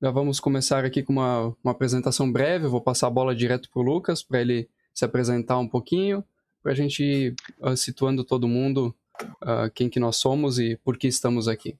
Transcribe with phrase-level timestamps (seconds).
[0.00, 2.66] já vamos começar aqui com uma, uma apresentação breve.
[2.66, 6.24] Eu vou passar a bola direto para o Lucas, para ele se apresentar um pouquinho,
[6.62, 8.94] para a gente ir uh, situando todo mundo
[9.42, 11.76] uh, quem que nós somos e por que estamos aqui.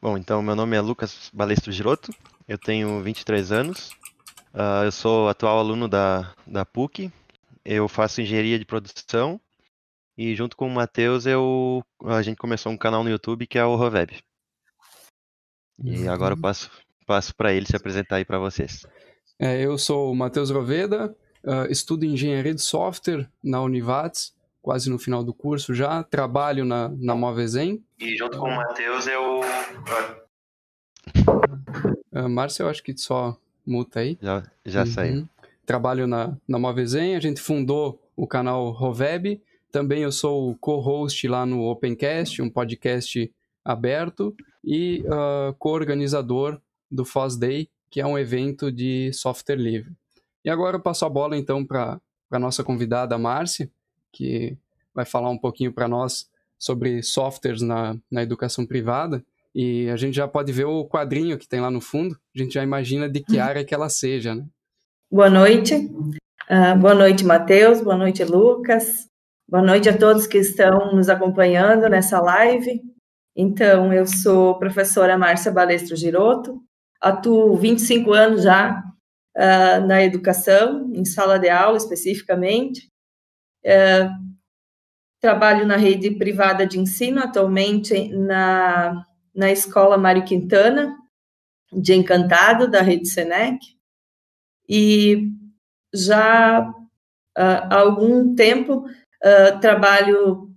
[0.00, 2.10] Bom, então meu nome é Lucas Balestro Giroto,
[2.48, 3.90] eu tenho 23 anos,
[4.54, 7.12] uh, eu sou atual aluno da, da PUC,
[7.62, 9.38] eu faço engenharia de produção
[10.16, 13.64] e junto com o Matheus eu, a gente começou um canal no YouTube que é
[13.64, 14.22] o Roveb.
[15.82, 16.70] E agora eu passo,
[17.06, 18.86] passo para ele se apresentar aí para vocês.
[19.38, 24.98] É, eu sou o Matheus Roveda, uh, estudo engenharia de software na Univates, quase no
[24.98, 27.82] final do curso já, trabalho na, na Movezen.
[27.98, 29.40] E junto com o Matheus eu
[32.12, 34.18] Uh, Márcio, eu acho que só muta aí.
[34.20, 34.86] Já, já uhum.
[34.86, 35.28] saiu.
[35.64, 39.40] Trabalho na, na Movezen, a gente fundou o canal Roveb.
[39.70, 43.32] Também eu sou co-host lá no Opencast, um podcast
[43.64, 46.60] aberto, e uh, co-organizador
[46.90, 49.92] do FOSS Day, que é um evento de software livre.
[50.44, 53.70] E agora eu passo a bola então para a nossa convidada Márcia,
[54.12, 54.56] que
[54.94, 59.24] vai falar um pouquinho para nós sobre softwares na, na educação privada.
[59.54, 62.54] E a gente já pode ver o quadrinho que tem lá no fundo, a gente
[62.54, 64.44] já imagina de que área que ela seja, né?
[65.10, 65.74] Boa noite.
[65.74, 67.80] Uh, boa noite, Matheus.
[67.80, 69.08] Boa noite, Lucas.
[69.48, 72.80] Boa noite a todos que estão nos acompanhando nessa live.
[73.42, 76.62] Então, eu sou professora Márcia Balestro Giroto,
[77.00, 78.84] atuo 25 anos já
[79.34, 82.90] uh, na educação, em sala de aula especificamente.
[83.64, 84.10] Uh,
[85.22, 90.94] trabalho na rede privada de ensino, atualmente na na Escola Mário Quintana,
[91.72, 93.58] de Encantado, da Rede Senec,
[94.68, 95.30] e
[95.94, 96.72] já uh,
[97.38, 98.84] há algum tempo
[99.60, 100.49] trabalho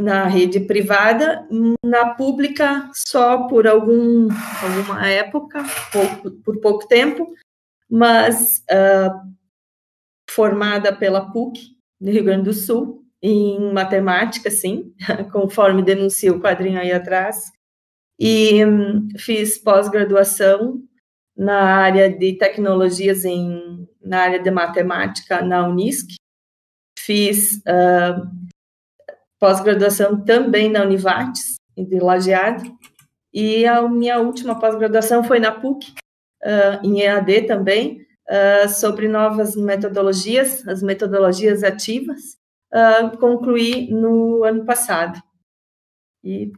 [0.00, 1.46] na rede privada,
[1.84, 4.28] na pública só por algum,
[4.62, 7.34] alguma época, pouco, por pouco tempo,
[7.88, 9.30] mas uh,
[10.30, 14.94] formada pela PUC, do Rio Grande do Sul, em matemática, sim,
[15.32, 17.52] conforme denuncia o quadrinho aí atrás,
[18.18, 20.82] e hum, fiz pós-graduação
[21.36, 26.14] na área de tecnologias em na área de matemática na Unisc.
[26.98, 28.49] Fiz uh,
[29.40, 32.62] pós-graduação também na Univates, de Lajeado,
[33.32, 35.92] e a minha última pós-graduação foi na PUC,
[36.44, 42.38] uh, em EAD também, uh, sobre novas metodologias, as metodologias ativas,
[43.18, 45.20] concluí no ano passado.
[46.22, 46.52] E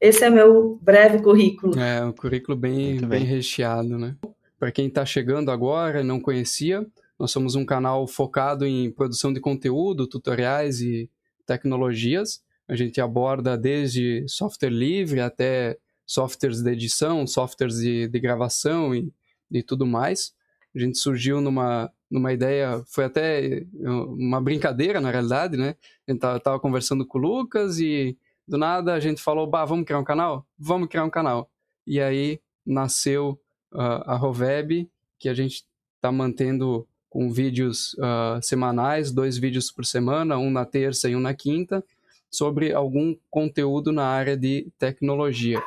[0.00, 1.78] esse é meu breve currículo.
[1.78, 4.16] É, um currículo bem, bem recheado, né?
[4.58, 6.84] Para quem está chegando agora e não conhecia,
[7.16, 11.08] nós somos um canal focado em produção de conteúdo, tutoriais e
[11.46, 12.42] tecnologias.
[12.68, 15.76] A gente aborda desde software livre até
[16.06, 19.12] softwares de edição, softwares de, de gravação e,
[19.50, 20.34] e tudo mais.
[20.74, 25.76] A gente surgiu numa, numa ideia, foi até uma brincadeira, na realidade, né?
[26.06, 28.16] A gente estava conversando com o Lucas e
[28.46, 30.46] do nada a gente falou, bah, vamos criar um canal?
[30.58, 31.50] Vamos criar um canal.
[31.86, 33.40] E aí nasceu
[33.72, 35.64] uh, a Roveb, que a gente
[35.96, 41.20] está mantendo com vídeos uh, semanais, dois vídeos por semana, um na terça e um
[41.20, 41.84] na quinta,
[42.30, 45.62] sobre algum conteúdo na área de tecnologia.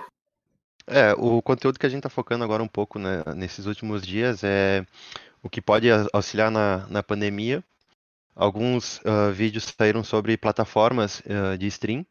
[0.88, 4.44] É, o conteúdo que a gente está focando agora um pouco né, nesses últimos dias
[4.44, 4.84] é
[5.44, 7.64] o que pode auxiliar na, na pandemia.
[8.36, 12.04] Alguns uh, vídeos saíram sobre plataformas uh, de stream,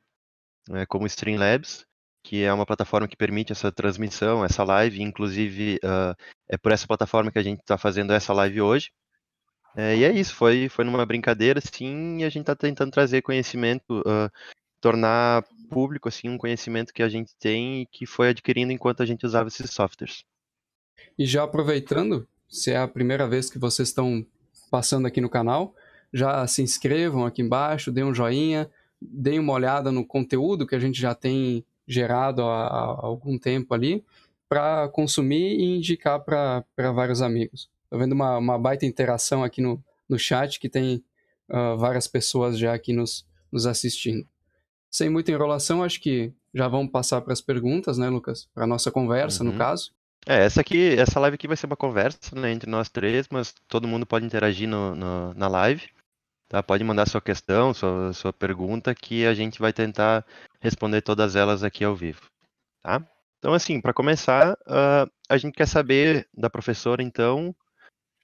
[0.68, 1.84] né, como Streamlabs,
[2.22, 6.14] que é uma plataforma que permite essa transmissão, essa live, inclusive uh,
[6.48, 8.92] é por essa plataforma que a gente está fazendo essa live hoje.
[9.76, 13.22] É, e é isso, foi, foi numa brincadeira, sim, e a gente está tentando trazer
[13.22, 14.30] conhecimento, uh,
[14.80, 19.06] tornar público assim um conhecimento que a gente tem e que foi adquirindo enquanto a
[19.06, 20.24] gente usava esses softwares.
[21.18, 24.24] E já aproveitando, se é a primeira vez que vocês estão
[24.70, 25.74] passando aqui no canal,
[26.12, 28.70] já se inscrevam aqui embaixo, dêem um joinha,
[29.00, 33.74] deem uma olhada no conteúdo que a gente já tem gerado há, há algum tempo
[33.74, 34.04] ali,
[34.48, 37.68] para consumir e indicar para vários amigos.
[37.94, 41.04] Estou vendo uma, uma baita interação aqui no, no chat, que tem
[41.48, 44.26] uh, várias pessoas já aqui nos, nos assistindo.
[44.90, 48.48] Sem muita enrolação, acho que já vamos passar para as perguntas, né, Lucas?
[48.52, 49.52] Para a nossa conversa, uhum.
[49.52, 49.92] no caso.
[50.26, 53.54] É, essa aqui, essa live aqui vai ser uma conversa né, entre nós três, mas
[53.68, 55.88] todo mundo pode interagir no, no, na live.
[56.48, 56.64] Tá?
[56.64, 60.26] Pode mandar sua questão, sua, sua pergunta, que a gente vai tentar
[60.60, 62.22] responder todas elas aqui ao vivo.
[62.82, 63.06] Tá?
[63.38, 67.54] Então, assim, para começar, uh, a gente quer saber da professora, então,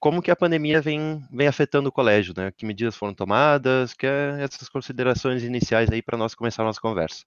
[0.01, 2.51] como que a pandemia vem, vem afetando o colégio, né?
[2.57, 6.81] Que medidas foram tomadas, que é essas considerações iniciais aí para nós começar a nossa
[6.81, 7.23] conversa.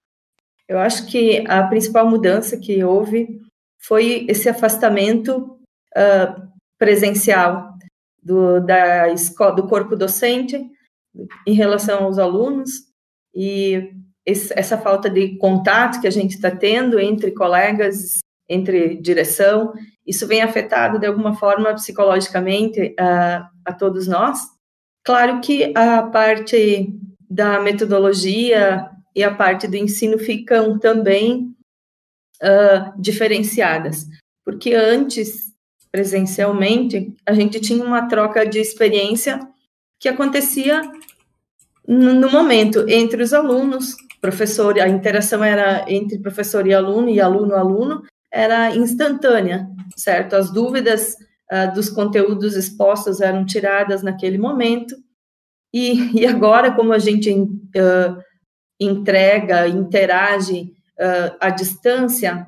[0.69, 3.41] Eu acho que a principal mudança que houve
[3.81, 5.57] foi esse afastamento
[5.97, 7.75] uh, presencial
[8.21, 10.61] do, da escola, do corpo docente
[11.47, 12.71] em relação aos alunos
[13.33, 13.93] e
[14.27, 18.19] esse, essa falta de contato que a gente está tendo entre colegas,
[18.49, 19.73] entre direção,
[20.07, 24.41] isso vem afetado de alguma forma psicologicamente uh, a todos nós.
[25.05, 26.93] Claro que a parte
[27.29, 31.55] da metodologia e a parte do ensino ficam também
[32.43, 34.07] uh, diferenciadas,
[34.45, 35.53] porque antes,
[35.91, 39.41] presencialmente, a gente tinha uma troca de experiência
[39.99, 40.83] que acontecia
[41.87, 48.03] no momento entre os alunos, professor, a interação era entre professor e aluno e aluno-aluno,
[48.35, 50.35] era instantânea, certo?
[50.35, 51.15] As dúvidas
[51.53, 54.97] uh, dos conteúdos expostos eram tiradas naquele momento,
[55.73, 58.23] e, e agora, como a gente uh,
[58.81, 62.47] entrega, interage uh, à distância,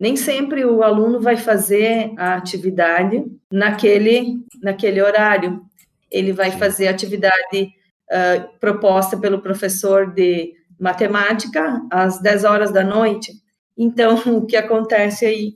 [0.00, 5.62] nem sempre o aluno vai fazer a atividade naquele, naquele horário.
[6.10, 7.68] Ele vai fazer a atividade
[8.10, 13.32] uh, proposta pelo professor de matemática às 10 horas da noite.
[13.80, 15.54] Então, o que acontece aí?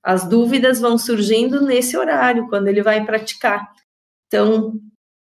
[0.00, 3.68] As dúvidas vão surgindo nesse horário, quando ele vai praticar.
[4.28, 4.74] Então,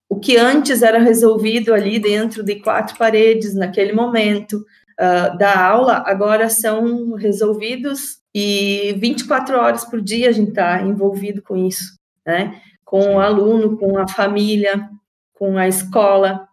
[0.07, 4.63] o que antes era resolvido ali dentro de quatro paredes, naquele momento
[4.99, 11.41] uh, da aula, agora são resolvidos e 24 horas por dia a gente está envolvido
[11.41, 12.61] com isso, né?
[12.83, 14.89] Com o aluno, com a família,
[15.33, 16.47] com a escola.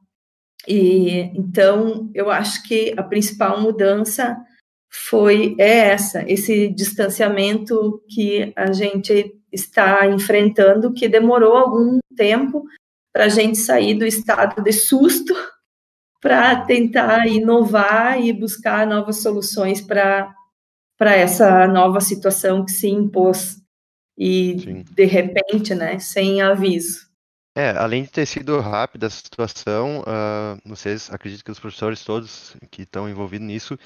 [0.66, 4.40] E então eu acho que a principal mudança
[4.92, 12.64] foi é essa, esse distanciamento que a gente está enfrentando, que demorou algum tempo
[13.12, 15.34] para a gente sair do estado de susto
[16.20, 20.34] para tentar inovar e buscar novas soluções para
[21.00, 23.60] essa nova situação que se impôs
[24.16, 24.84] e Sim.
[24.94, 27.11] de repente, né, sem aviso.
[27.54, 32.56] É, além de ter sido rápida a situação, uh, vocês acredito que os professores todos
[32.70, 33.78] que estão envolvidos nisso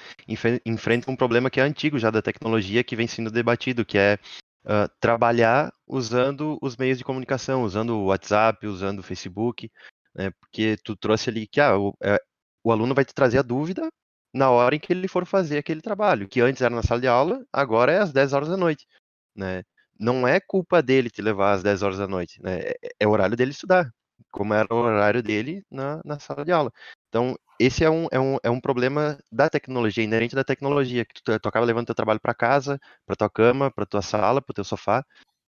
[0.64, 4.20] enfrentam um problema que é antigo já da tecnologia que vem sendo debatido, que é
[4.64, 9.68] uh, trabalhar usando os meios de comunicação, usando o WhatsApp, usando o Facebook,
[10.14, 12.20] né, porque tu trouxe ali que ah, o, é,
[12.62, 13.88] o aluno vai te trazer a dúvida
[14.32, 17.08] na hora em que ele for fazer aquele trabalho, que antes era na sala de
[17.08, 18.86] aula, agora é às 10 horas da noite,
[19.34, 19.64] né?
[19.98, 22.60] Não é culpa dele te levar às 10 horas da noite, né?
[22.60, 23.90] É, é horário dele estudar,
[24.30, 26.72] como era o horário dele na, na sala de aula.
[27.08, 31.22] Então, esse é um, é, um, é um problema da tecnologia, inerente da tecnologia, que
[31.22, 34.54] tu, tu acaba levando teu trabalho para casa, para tua cama, para tua sala, para
[34.54, 35.04] teu sofá,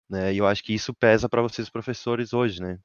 [0.08, 0.32] né?
[0.32, 2.78] E eu acho que isso pesa para vocês professores hoje, né?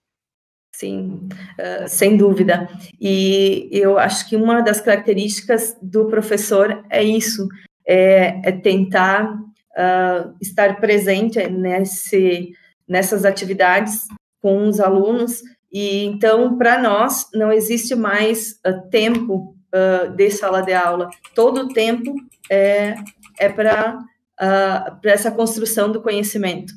[0.75, 2.67] Sim, uh, sem dúvida.
[2.99, 7.47] E eu acho que uma das características do professor é isso,
[7.87, 9.39] é, é tentar
[9.77, 12.51] uh, estar presente nesse,
[12.87, 14.07] nessas atividades
[14.41, 15.41] com os alunos
[15.73, 21.09] e então, para nós, não existe mais uh, tempo uh, de sala de aula.
[21.33, 22.13] Todo o tempo
[22.49, 22.93] é,
[23.39, 26.71] é para uh, essa construção do conhecimento.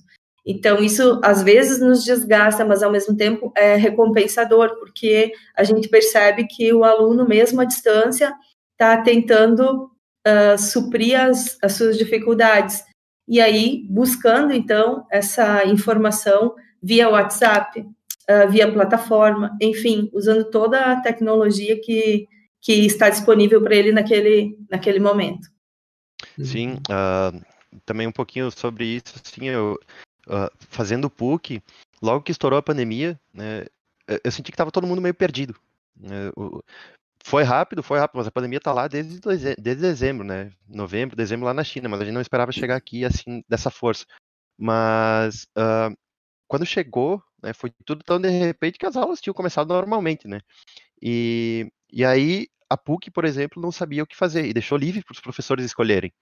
[0.46, 5.88] Então, isso às vezes nos desgasta, mas ao mesmo tempo é recompensador, porque a gente
[5.88, 8.32] percebe que o aluno, mesmo à distância,
[8.72, 9.90] está tentando
[10.26, 12.84] uh, suprir as, as suas dificuldades.
[13.28, 21.00] E aí, buscando, então, essa informação via WhatsApp, uh, via plataforma, enfim, usando toda a
[21.00, 22.26] tecnologia que,
[22.60, 25.48] que está disponível para ele naquele, naquele momento.
[26.42, 27.40] Sim, uh,
[27.84, 29.78] também um pouquinho sobre isso, sim, eu
[30.28, 31.62] uh, fazendo PUC,
[32.02, 33.66] logo que estourou a pandemia, né,
[34.22, 35.56] eu senti que estava todo mundo meio perdido.
[35.96, 36.30] Né,
[37.26, 40.52] foi rápido, foi rápido, mas a pandemia está lá desde, desde dezembro, né?
[40.68, 44.06] Novembro, dezembro lá na China, mas a gente não esperava chegar aqui assim, dessa força.
[44.56, 45.92] Mas uh,
[46.46, 50.40] quando chegou, né, foi tudo tão de repente que as aulas tinham começado normalmente, né?
[51.02, 55.02] E, e aí a PUC, por exemplo, não sabia o que fazer e deixou livre
[55.02, 56.12] para os professores escolherem.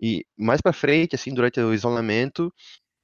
[0.00, 2.50] E mais para frente, assim, durante o isolamento,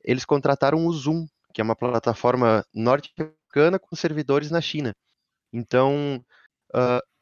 [0.03, 4.95] eles contrataram o Zoom, que é uma plataforma norte-americana com servidores na China.
[5.53, 6.25] Então,
[6.75, 7.14] uh,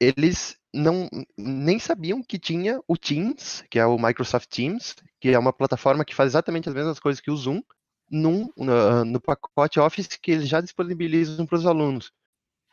[0.00, 5.38] eles não nem sabiam que tinha o Teams, que é o Microsoft Teams, que é
[5.38, 7.62] uma plataforma que faz exatamente as mesmas coisas que o Zoom,
[8.10, 12.12] num, no, no pacote Office que eles já disponibilizam para os alunos.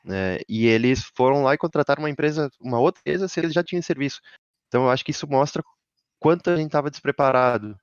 [0.03, 0.39] Né?
[0.47, 3.81] E eles foram lá e contrataram uma empresa, uma outra empresa, se eles já tinham
[3.81, 4.21] serviço.
[4.67, 5.63] Então eu acho que isso mostra
[6.19, 7.75] quanto a gente estava despreparado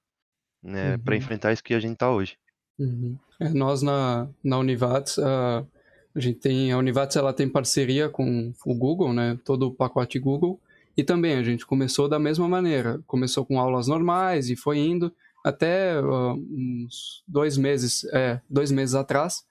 [0.63, 0.99] né, uhum.
[1.01, 2.37] para enfrentar isso que a gente está hoje.
[2.79, 3.19] Uhum.
[3.41, 5.67] É, nós na, na Univates, uh,
[6.15, 10.19] a gente tem a Univates ela tem parceria com o Google, né, todo o pacote
[10.19, 10.61] Google,
[10.97, 13.01] E também a gente começou da mesma maneira.
[13.07, 15.13] Começou com aulas normais e foi indo
[15.45, 19.43] até uh, uns dois meses, é, dois meses atrás,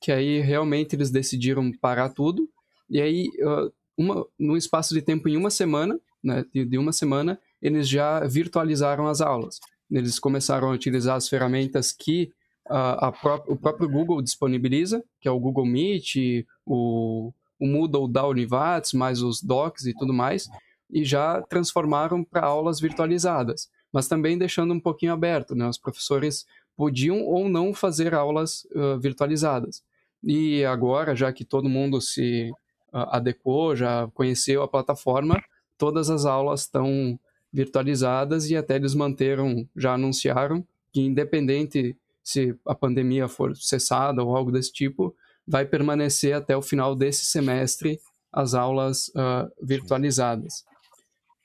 [0.00, 2.48] que aí realmente eles decidiram parar tudo.
[2.88, 6.92] E aí, uh, uma, num espaço de tempo em uma semana, né, de, de uma
[6.92, 9.60] semana, eles já virtualizaram as aulas.
[9.90, 12.32] Eles começaram a utilizar as ferramentas que
[12.70, 18.26] uh, pró o próprio Google disponibiliza, que é o Google Meet, o, o Moodle da
[18.26, 20.48] Univates, mais os docs e tudo mais,
[20.90, 25.68] e já transformaram para aulas virtualizadas, mas também deixando um pouquinho aberto, né?
[25.68, 26.46] Os professores
[26.76, 29.82] podiam ou não fazer aulas uh, virtualizadas.
[30.22, 32.50] E agora, já que todo mundo se
[32.92, 35.42] uh, adequou, já conheceu a plataforma,
[35.78, 37.18] todas as aulas estão
[37.52, 41.96] virtualizadas e até eles manteram, já anunciaram que independente
[42.26, 45.14] se a pandemia for cessada ou algo desse tipo,
[45.46, 48.00] vai permanecer até o final desse semestre
[48.32, 50.64] as aulas uh, virtualizadas.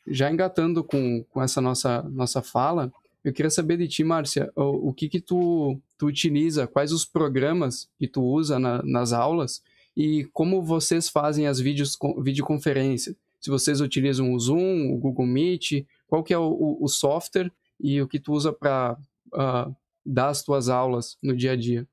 [0.07, 2.91] Já engatando com, com essa nossa, nossa fala,
[3.23, 7.05] eu queria saber de ti, Márcia, o, o que que tu, tu utiliza, quais os
[7.05, 9.61] programas que tu usa na, nas aulas
[9.95, 13.15] e como vocês fazem as vídeos, videoconferências.
[13.39, 18.01] Se vocês utilizam o Zoom, o Google Meet, qual que é o, o software e
[18.01, 18.97] o que tu usa para
[19.35, 21.87] uh, ah, dar as tuas aulas no dia a dia.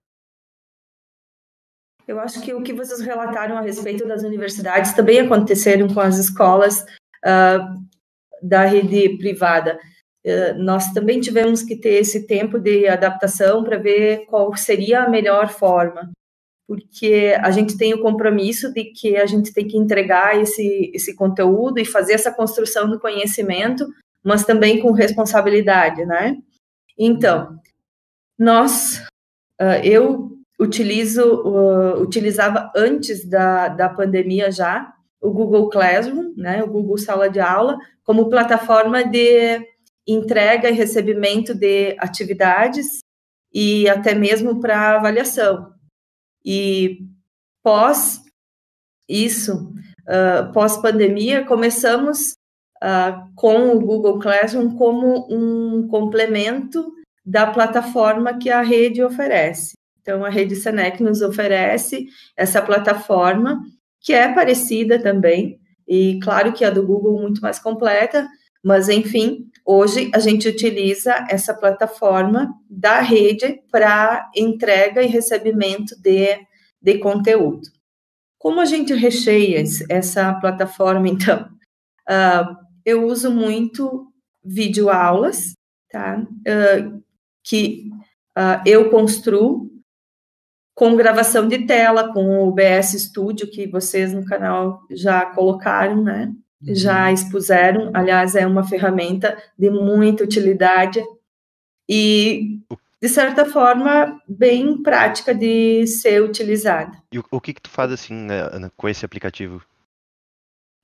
[2.07, 6.17] Eu acho que o que vocês relataram a respeito das universidades também aconteceram com as
[6.17, 6.83] escolas
[7.25, 7.87] uh,
[8.43, 9.79] da rede privada.
[10.25, 15.09] Uh, nós também tivemos que ter esse tempo de adaptação para ver qual seria a
[15.11, 16.11] melhor forma
[16.69, 21.17] porque a gente tem o compromisso de que a gente tem que entregar esse, esse
[21.17, 23.89] conteúdo e fazer essa construção do conhecimento,
[24.23, 26.37] mas também com responsabilidade, né?
[26.99, 27.59] Então,
[28.39, 29.05] nós,
[29.61, 36.69] uh, eu utilizo, uh, utilizava antes da, da pandemia já o Google Classroom, né, o
[36.69, 39.61] Google Sala de Aula, como plataforma de
[40.07, 43.01] entrega e recebimento de atividades
[43.53, 45.73] e até mesmo para avaliação.
[46.45, 47.01] E
[47.63, 48.23] pós
[49.09, 49.73] isso,
[50.07, 52.35] uh, pós-pandemia, começamos
[52.83, 56.93] uh, com o Google Classroom como um complemento
[57.29, 59.73] da plataforma que a rede oferece.
[60.01, 63.61] Então, a rede Senec nos oferece essa plataforma,
[64.01, 68.27] que é parecida também, e claro que a do Google muito mais completa,
[68.65, 76.29] mas enfim, hoje a gente utiliza essa plataforma da rede para entrega e recebimento de,
[76.81, 77.69] de conteúdo.
[78.39, 81.47] Como a gente recheia essa plataforma, então?
[82.09, 82.57] Uh,
[82.87, 84.11] eu uso muito
[84.43, 85.53] videoaulas,
[85.91, 86.19] tá?
[86.19, 87.07] Uh,
[87.49, 87.91] que
[88.37, 89.71] uh, eu construo
[90.75, 96.33] com gravação de tela, com o OBS Studio, que vocês no canal já colocaram, né?
[96.63, 96.75] Uhum.
[96.75, 97.91] Já expuseram.
[97.95, 101.03] Aliás, é uma ferramenta de muita utilidade
[101.89, 102.61] e,
[103.03, 106.93] de certa forma, bem prática de ser utilizada.
[107.11, 109.63] E o, o que, que tu faz assim né, com esse aplicativo?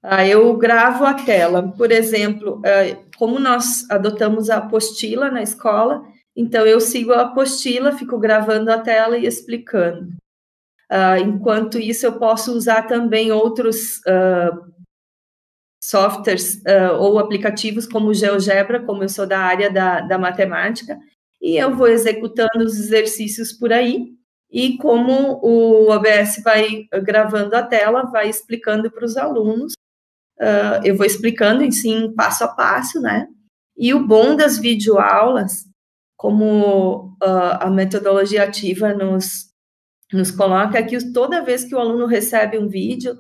[0.02, 1.71] Ah, eu gravo a tela.
[1.76, 6.02] Por exemplo, ah, como nós adotamos a apostila na escola,
[6.37, 10.09] então, eu sigo a apostila, fico gravando a tela e explicando.
[10.91, 14.75] Uh, enquanto isso, eu posso usar também outros uh,
[15.83, 20.99] softwares uh, ou aplicativos como o GeoGebra, como eu sou da área da, da matemática,
[21.41, 24.12] e eu vou executando os exercícios por aí.
[24.50, 29.73] E como o OBS vai gravando a tela, vai explicando para os alunos,
[30.85, 33.26] eu vou explicando, sim, passo a passo, né?
[33.76, 35.64] E o bom das videoaulas
[36.25, 39.50] como uh, a metodologia ativa nos,
[40.11, 43.14] nos coloca, é que toda vez que o aluno recebe um vídeo,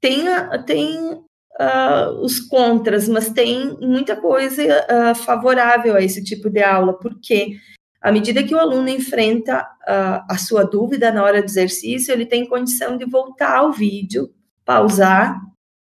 [0.00, 0.26] tem,
[0.64, 6.96] tem uh, os contras, mas tem muita coisa uh, favorável a esse tipo de aula,
[6.96, 7.56] porque
[8.00, 12.48] à medida que o aluno enfrenta a sua dúvida na hora do exercício, ele tem
[12.48, 14.32] condição de voltar ao vídeo,
[14.64, 15.36] pausar,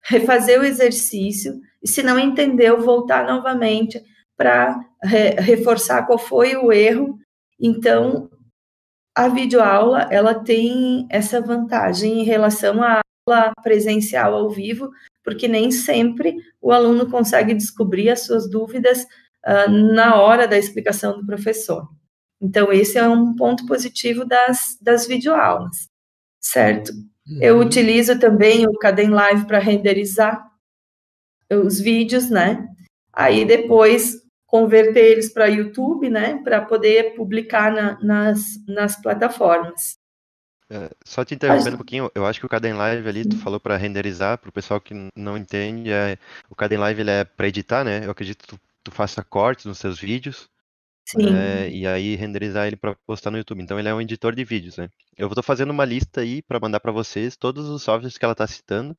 [0.02, 4.02] refazer o exercício, e se não entendeu, voltar novamente
[4.42, 7.16] para re, reforçar qual foi o erro.
[7.60, 8.28] Então,
[9.16, 14.90] a videoaula, ela tem essa vantagem em relação à aula presencial ao vivo,
[15.22, 19.04] porque nem sempre o aluno consegue descobrir as suas dúvidas
[19.46, 21.88] uh, na hora da explicação do professor.
[22.40, 25.88] Então, esse é um ponto positivo das, das videoaulas,
[26.40, 26.90] certo?
[27.28, 27.38] Uhum.
[27.40, 30.44] Eu utilizo também o Cadem Live para renderizar
[31.48, 32.66] os vídeos, né?
[33.12, 34.21] Aí depois
[34.52, 39.98] converter eles para YouTube, né, para poder publicar na, nas, nas plataformas.
[40.68, 43.58] É, só te interrompendo um pouquinho, eu acho que o Caden Live ali, tu falou
[43.58, 46.18] para renderizar, para o pessoal que não entende, é,
[46.50, 48.04] o Caden Live ele é para editar, né?
[48.04, 50.50] Eu acredito que tu, tu faça cortes nos seus vídeos.
[51.18, 53.60] É, e aí renderizar ele para postar no YouTube.
[53.60, 54.88] Então ele é um editor de vídeos, né?
[55.16, 58.32] Eu estou fazendo uma lista aí para mandar para vocês todos os softwares que ela
[58.32, 58.96] está citando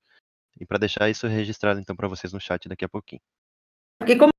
[0.60, 3.22] e para deixar isso registrado então para vocês no chat daqui a pouquinho.
[3.98, 4.34] Porque como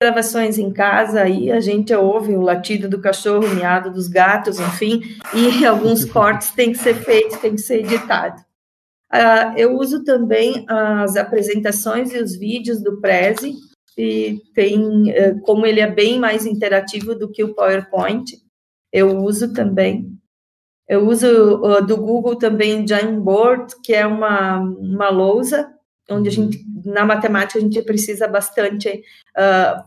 [0.00, 4.58] gravações em casa, aí a gente ouve o latido do cachorro, o miado dos gatos,
[4.58, 5.00] enfim,
[5.34, 8.42] e alguns cortes têm que ser feitos, têm que ser editados.
[9.12, 13.54] Uh, eu uso também as apresentações e os vídeos do Prezi,
[13.96, 18.24] e tem, uh, como ele é bem mais interativo do que o PowerPoint,
[18.92, 20.12] eu uso também.
[20.88, 25.73] Eu uso uh, do Google também Jamboard, que é uma, uma lousa
[26.10, 26.52] onde a uhum.
[26.52, 29.02] gente, na matemática, a gente precisa bastante
[29.36, 29.84] uh,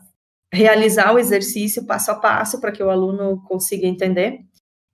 [0.51, 4.39] realizar o exercício passo a passo para que o aluno consiga entender.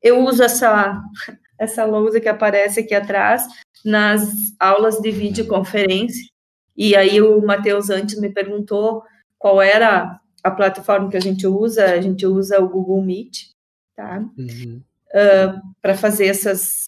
[0.02, 1.02] Eu uso essa,
[1.58, 3.46] essa lousa que aparece aqui atrás
[3.86, 6.28] nas aulas de videoconferência,
[6.76, 9.04] e aí o Matheus antes me perguntou
[9.38, 13.50] qual era a plataforma que a gente usa, a gente usa o Google Meet,
[13.96, 14.26] tá?
[14.38, 14.82] Uhum.
[15.10, 16.86] Uh, para fazer essas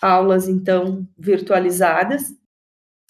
[0.00, 2.32] aulas, então, virtualizadas.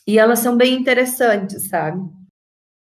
[0.07, 2.00] E elas são bem interessantes, sabe?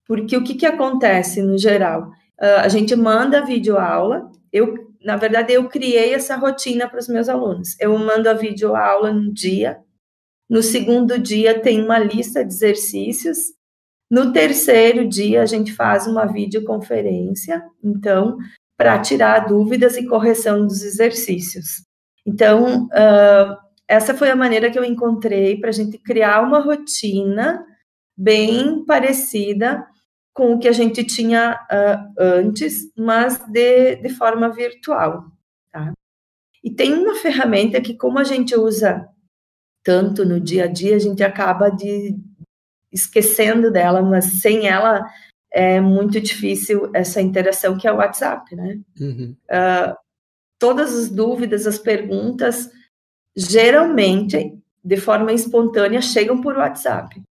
[0.08, 2.10] Porque o que, que acontece no geral?
[2.40, 7.08] Uh, a gente manda a videoaula, eu, na verdade, eu criei essa rotina para os
[7.08, 7.80] meus alunos.
[7.80, 9.80] Eu mando a videoaula no dia,
[10.50, 13.38] no segundo dia tem uma lista de exercícios,
[14.10, 18.38] no terceiro dia a gente faz uma videoconferência, então,
[18.78, 21.84] para tirar dúvidas e correção dos exercícios.
[22.26, 27.66] Então, uh, essa foi a maneira que eu encontrei para a gente criar uma rotina
[28.18, 29.86] bem parecida
[30.34, 35.26] com o que a gente tinha uh, antes, mas de, de forma virtual.
[35.72, 35.94] Tá?
[36.64, 39.08] E tem uma ferramenta que, como a gente usa
[39.84, 42.18] tanto no dia a dia, a gente acaba de
[42.92, 45.06] esquecendo dela, mas sem ela
[45.52, 48.80] é muito difícil essa interação que é o WhatsApp, né?
[49.00, 49.36] Uhum.
[49.50, 49.96] Uh,
[50.60, 52.70] todas as dúvidas, as perguntas,
[53.36, 57.22] geralmente, de forma espontânea, chegam por WhatsApp.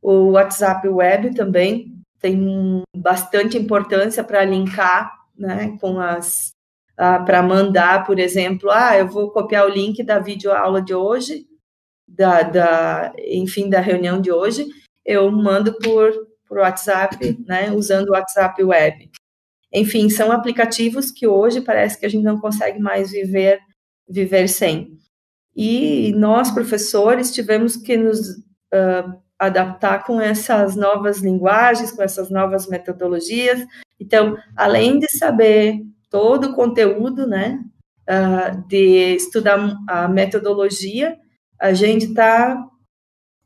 [0.00, 6.52] O WhatsApp Web também tem bastante importância para linkar né, com as.
[6.96, 11.46] Para mandar, por exemplo, ah, eu vou copiar o link da videoaula de hoje,
[12.06, 14.66] da, da, enfim, da reunião de hoje,
[15.04, 16.12] eu mando por,
[16.46, 19.10] por WhatsApp, né, usando o WhatsApp Web.
[19.72, 23.58] Enfim, são aplicativos que hoje parece que a gente não consegue mais viver,
[24.08, 24.98] viver sem.
[25.54, 32.68] E nós, professores, tivemos que nos uh, adaptar com essas novas linguagens, com essas novas
[32.68, 33.64] metodologias.
[33.98, 37.60] Então, além de saber todo o conteúdo, né,
[38.08, 41.16] uh, de estudar a metodologia,
[41.60, 42.56] a gente está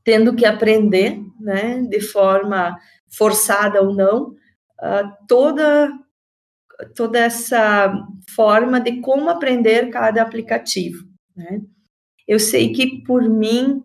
[0.04, 2.76] tendo que aprender, né, de forma
[3.08, 4.28] forçada ou não,
[4.80, 5.92] uh, toda
[6.94, 7.90] toda essa
[8.34, 11.62] forma de como aprender cada aplicativo, né?
[12.26, 13.82] Eu sei que por mim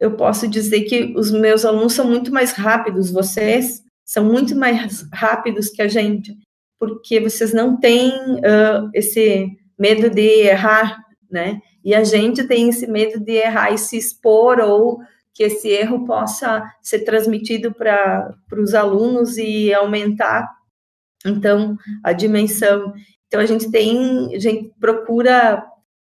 [0.00, 5.08] eu posso dizer que os meus alunos são muito mais rápidos, vocês são muito mais
[5.12, 6.36] rápidos que a gente,
[6.78, 10.98] porque vocês não têm uh, esse medo de errar,
[11.30, 11.60] né?
[11.82, 15.00] E a gente tem esse medo de errar e se expor ou
[15.32, 20.48] que esse erro possa ser transmitido para os alunos e aumentar,
[21.26, 22.92] então, a dimensão.
[23.26, 25.64] Então, a gente tem, a gente procura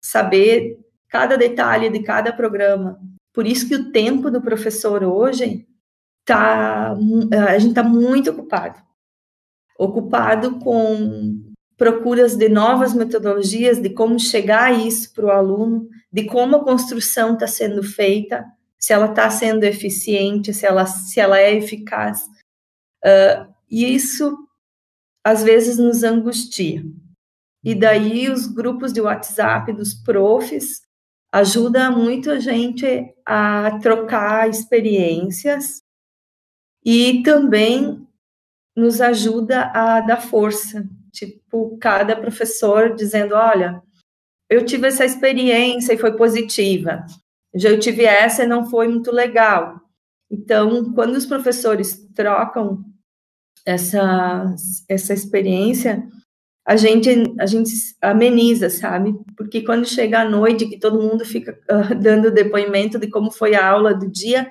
[0.03, 0.77] saber
[1.13, 2.99] cada detalhe de cada programa.
[3.35, 5.69] Por isso que o tempo do professor hoje
[6.25, 8.81] tá, a gente está muito ocupado,
[9.79, 16.57] ocupado com procuras de novas metodologias, de como chegar isso para o aluno, de como
[16.57, 18.47] a construção está sendo feita,
[18.79, 22.23] se ela está sendo eficiente, se ela, se ela é eficaz.
[23.05, 24.35] Uh, e isso,
[25.23, 26.83] às vezes, nos angustia.
[27.63, 30.83] E daí os grupos de WhatsApp dos profs
[31.33, 32.87] ajuda muito a gente
[33.25, 35.83] a trocar experiências
[36.85, 38.07] e também
[38.77, 40.87] nos ajuda a dar força.
[41.11, 43.83] Tipo, cada professor dizendo: olha,
[44.51, 47.05] eu tive essa experiência e foi positiva,
[47.55, 49.81] já eu tive essa e não foi muito legal.
[50.31, 52.83] Então, quando os professores trocam
[53.67, 54.55] essa,
[54.89, 56.07] essa experiência,
[56.65, 59.15] a gente, a gente ameniza, sabe?
[59.37, 63.55] Porque quando chega a noite, que todo mundo fica uh, dando depoimento de como foi
[63.55, 64.51] a aula do dia,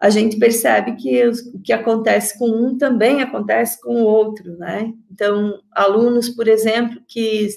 [0.00, 4.92] a gente percebe que o que acontece com um também acontece com o outro, né?
[5.10, 7.48] Então, alunos, por exemplo, que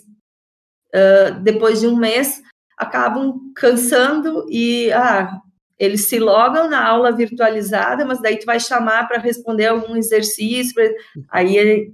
[0.94, 2.42] uh, depois de um mês
[2.78, 5.40] acabam cansando e ah,
[5.78, 10.74] eles se logam na aula virtualizada, mas daí tu vai chamar para responder algum exercício,
[11.30, 11.92] aí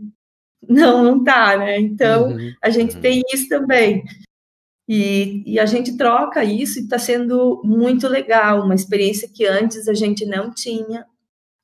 [0.68, 1.80] não, não tá, né?
[1.80, 3.02] Então uhum, a gente uhum.
[3.02, 4.04] tem isso também.
[4.90, 9.86] E, e, a gente troca isso e está sendo muito legal, uma experiência que antes
[9.90, 11.06] a gente não tinha,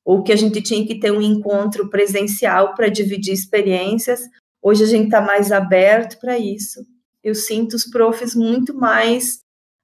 [0.04, 4.20] ou que a gente tinha que ter um encontro presencial para dividir experiências.
[4.60, 6.84] Hoje a gente está mais aberto para isso.
[7.22, 9.40] Eu sinto os profs muito mais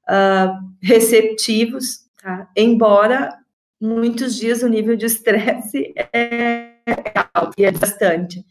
[0.06, 2.50] uh, receptivos, tá?
[2.54, 3.34] embora
[3.80, 6.74] muitos dias o nível de estresse é
[7.32, 8.44] alto e é bastante.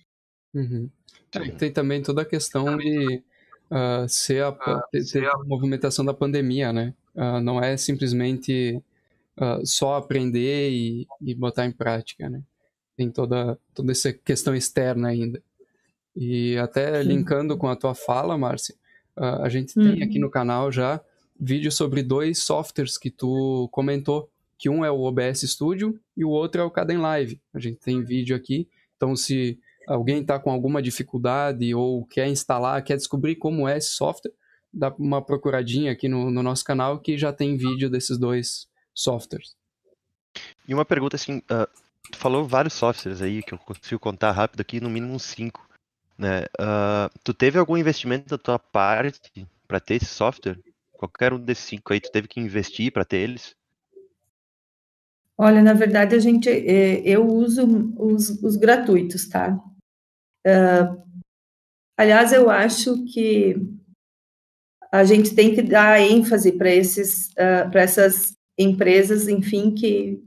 [0.53, 0.89] Uhum.
[1.33, 3.21] É, tem também toda a questão de
[3.69, 6.93] uh, ser, a, uh, ter, ter a movimentação da pandemia, né?
[7.15, 8.81] Uh, não é simplesmente
[9.63, 12.43] só aprender e, e, botar em prática, né?
[12.97, 15.41] Tem toda, toda essa questão externa ainda.
[16.13, 17.07] E até Sim.
[17.07, 18.75] linkando com a tua fala, Márcia,
[19.15, 19.93] a gente uhum.
[19.93, 20.99] tem aqui no canal já
[21.39, 26.29] vídeos sobre dois softwares que tu comentou, que um é o OBS Studio e o
[26.29, 27.39] outro é o Caden Live.
[27.53, 29.57] A gente tem vídeo aqui, então se
[29.89, 34.31] alguém está com alguma dificuldade ou quer instalar, quer descobrir como é esse software,
[34.71, 39.55] dá uma procuradinha aqui no, no nosso canal que já tem vídeo desses dois softwares.
[40.67, 41.67] E uma pergunta assim, uh,
[42.11, 45.67] tu falou vários softwares aí que eu consigo contar rápido aqui, no mínimo uns cinco.
[46.17, 46.43] Né?
[46.59, 50.59] Uh, tu teve algum investimento da tua parte para ter esse software?
[50.93, 53.55] Qualquer um desses cinco aí, tu teve que investir para ter eles?
[55.37, 57.65] Olha, na verdade, a gente, é, eu uso
[57.97, 59.57] os, os gratuitos, tá?
[60.49, 61.01] Uh,
[61.97, 63.55] aliás, eu acho que
[64.91, 70.21] a gente tem que dar ênfase para esses, uh, para essas empresas, enfim, que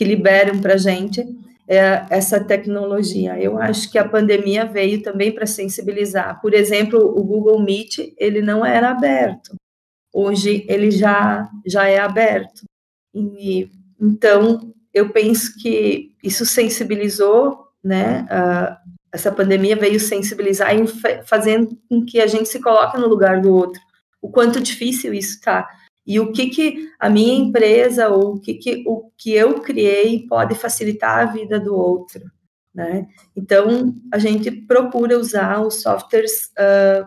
[0.00, 1.20] que liberam para a gente
[1.68, 3.38] é, essa tecnologia.
[3.38, 6.40] Eu acho que a pandemia veio também para sensibilizar.
[6.40, 9.54] Por exemplo, o Google Meet ele não era aberto.
[10.12, 12.62] Hoje ele já já é aberto.
[13.14, 18.76] E, então eu penso que isso sensibilizou, né, uh,
[19.12, 20.86] essa pandemia veio sensibilizar e
[21.24, 23.80] fazendo com que a gente se coloque no lugar do outro.
[24.22, 25.68] O quanto difícil isso está.
[26.06, 30.26] E o que, que a minha empresa ou o que, que, o que eu criei
[30.26, 32.20] pode facilitar a vida do outro.
[32.74, 33.06] Né?
[33.36, 37.06] Então, a gente procura usar os softwares uh,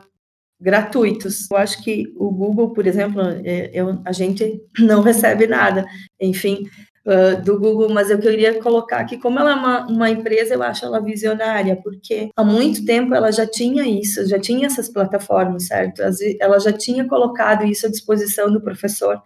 [0.60, 1.50] gratuitos.
[1.52, 5.86] Eu acho que o Google, por exemplo, é, eu, a gente não recebe nada.
[6.20, 6.66] Enfim,
[7.06, 10.64] uh, do Google, mas eu queria colocar que como ela é uma, uma empresa, eu
[10.64, 15.68] acho ela visionária, porque há muito tempo ela já tinha isso, já tinha essas plataformas,
[15.68, 16.02] certo?
[16.40, 19.22] Ela já tinha colocado isso à disposição do professor.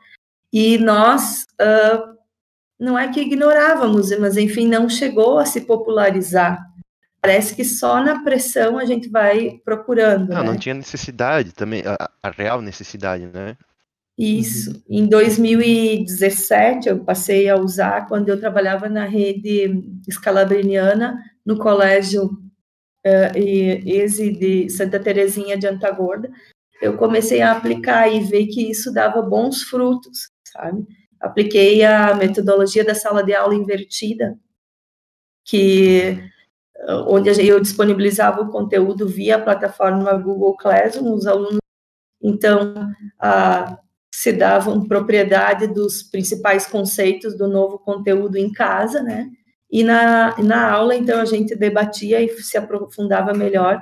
[0.51, 2.17] E nós uh,
[2.79, 6.65] não é que ignorávamos, mas enfim, não chegou a se popularizar.
[7.19, 10.29] Parece que só na pressão a gente vai procurando.
[10.29, 10.49] Não, né?
[10.51, 13.57] não tinha necessidade também, a, a real necessidade, né?
[14.17, 14.71] Isso.
[14.71, 14.81] Uhum.
[14.89, 23.37] Em 2017, eu passei a usar quando eu trabalhava na rede escalabriniana, no colégio uh,
[23.37, 26.31] ESE de Santa Terezinha de Antagorda.
[26.81, 30.85] Eu comecei a aplicar e ver que isso dava bons frutos, sabe?
[31.19, 34.37] Apliquei a metodologia da sala de aula invertida,
[35.45, 36.17] que
[37.07, 41.57] onde eu disponibilizava o conteúdo via a plataforma Google Classroom, os alunos
[42.21, 42.73] então,
[43.19, 43.77] a,
[44.17, 49.29] se davam propriedade dos principais conceitos do novo conteúdo em casa, né?
[49.69, 53.79] E na, na aula, então, a gente debatia e se aprofundava melhor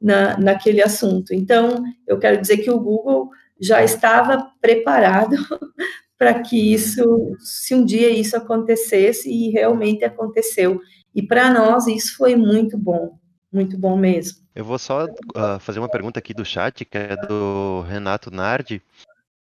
[0.00, 1.34] na, naquele assunto.
[1.34, 3.28] Então, eu quero dizer que o Google
[3.60, 5.36] já estava preparado
[6.16, 10.80] para que isso, se um dia isso acontecesse, e realmente aconteceu.
[11.14, 13.18] E para nós isso foi muito bom,
[13.52, 14.38] muito bom mesmo.
[14.54, 18.80] Eu vou só uh, fazer uma pergunta aqui do chat, que é do Renato Nardi.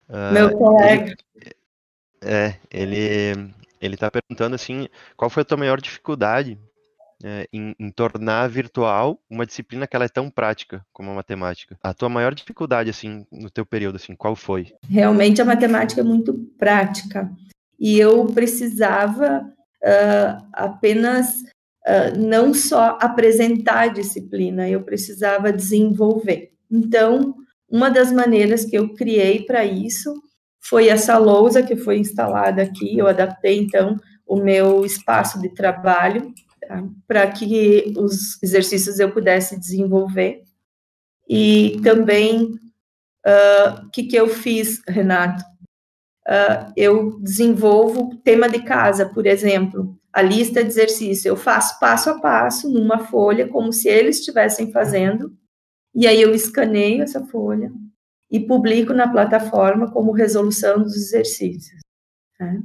[0.08, 1.14] Uh, Meu colega.
[1.34, 1.54] Ele,
[2.22, 6.58] é, ele ele está perguntando assim, qual foi a tua maior dificuldade
[7.24, 11.78] é, em, em, tornar virtual uma disciplina que ela é tão prática como a matemática?
[11.82, 14.72] A tua maior dificuldade assim no teu período assim, qual foi?
[14.88, 17.30] Realmente a matemática é muito prática
[17.78, 19.40] e eu precisava
[19.82, 21.42] uh, apenas
[21.86, 26.52] uh, não só apresentar a disciplina, eu precisava desenvolver.
[26.70, 27.34] Então
[27.68, 30.14] uma das maneiras que eu criei para isso
[30.60, 32.98] foi essa lousa que foi instalada aqui.
[32.98, 36.82] Eu adaptei, então, o meu espaço de trabalho tá?
[37.06, 40.42] para que os exercícios eu pudesse desenvolver.
[41.28, 45.42] E também, o uh, que, que eu fiz, Renato?
[46.28, 51.24] Uh, eu desenvolvo tema de casa, por exemplo, a lista de exercícios.
[51.24, 55.32] Eu faço passo a passo numa folha, como se eles estivessem fazendo,
[55.96, 57.72] e aí eu escaneio essa folha
[58.30, 61.80] e publico na plataforma como resolução dos exercícios.
[62.38, 62.62] Né?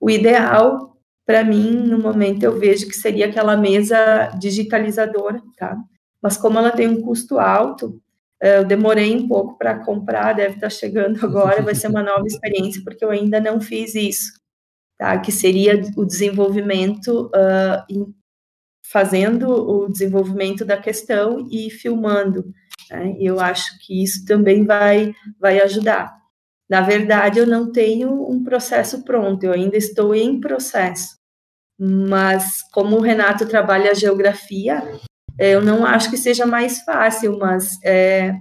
[0.00, 5.76] O ideal, para mim, no momento, eu vejo que seria aquela mesa digitalizadora, tá?
[6.22, 8.00] Mas como ela tem um custo alto,
[8.40, 12.02] eh, eu demorei um pouco para comprar, deve estar tá chegando agora, vai ser uma
[12.02, 14.32] nova experiência, porque eu ainda não fiz isso,
[14.96, 15.18] tá?
[15.18, 18.14] Que seria o desenvolvimento, uh,
[18.82, 22.54] fazendo o desenvolvimento da questão e filmando.
[22.90, 23.16] Né?
[23.18, 26.16] Eu acho que isso também vai, vai ajudar.
[26.68, 31.16] Na verdade, eu não tenho um processo pronto, eu ainda estou em processo.
[31.78, 34.82] Mas como o Renato trabalha a geografia,
[35.38, 38.34] é, eu não acho que seja mais fácil, mas é,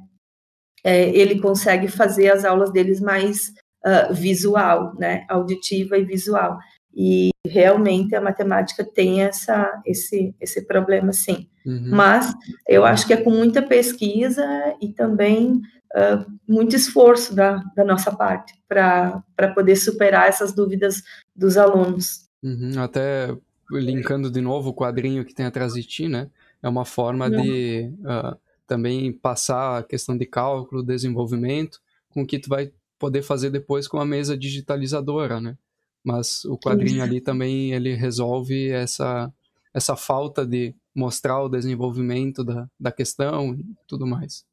[0.83, 3.53] é, ele consegue fazer as aulas deles mais
[3.85, 6.57] uh, visual, né, auditiva e visual.
[6.99, 11.47] E realmente a matemática tem essa, esse, esse problema, sim.
[11.63, 11.89] Uhum.
[11.91, 12.33] Mas
[12.67, 14.43] eu acho que é com muita pesquisa
[14.81, 15.61] e também
[15.93, 19.21] uh, muito esforço da, da nossa parte para
[19.53, 21.03] poder superar essas dúvidas
[21.35, 22.27] dos alunos.
[22.41, 22.71] Uhum.
[22.81, 23.37] Até
[23.71, 26.31] linkando de novo o quadrinho que tem atrás de ti, né?
[26.63, 27.43] É uma forma Não.
[27.43, 31.79] de uh, também passar a questão de cálculo, desenvolvimento,
[32.09, 35.55] com o que tu vai poder fazer depois com a mesa digitalizadora, né?
[36.03, 39.31] Mas o quadrinho ali também ele resolve essa,
[39.73, 44.45] essa falta de mostrar o desenvolvimento da, da questão e tudo mais.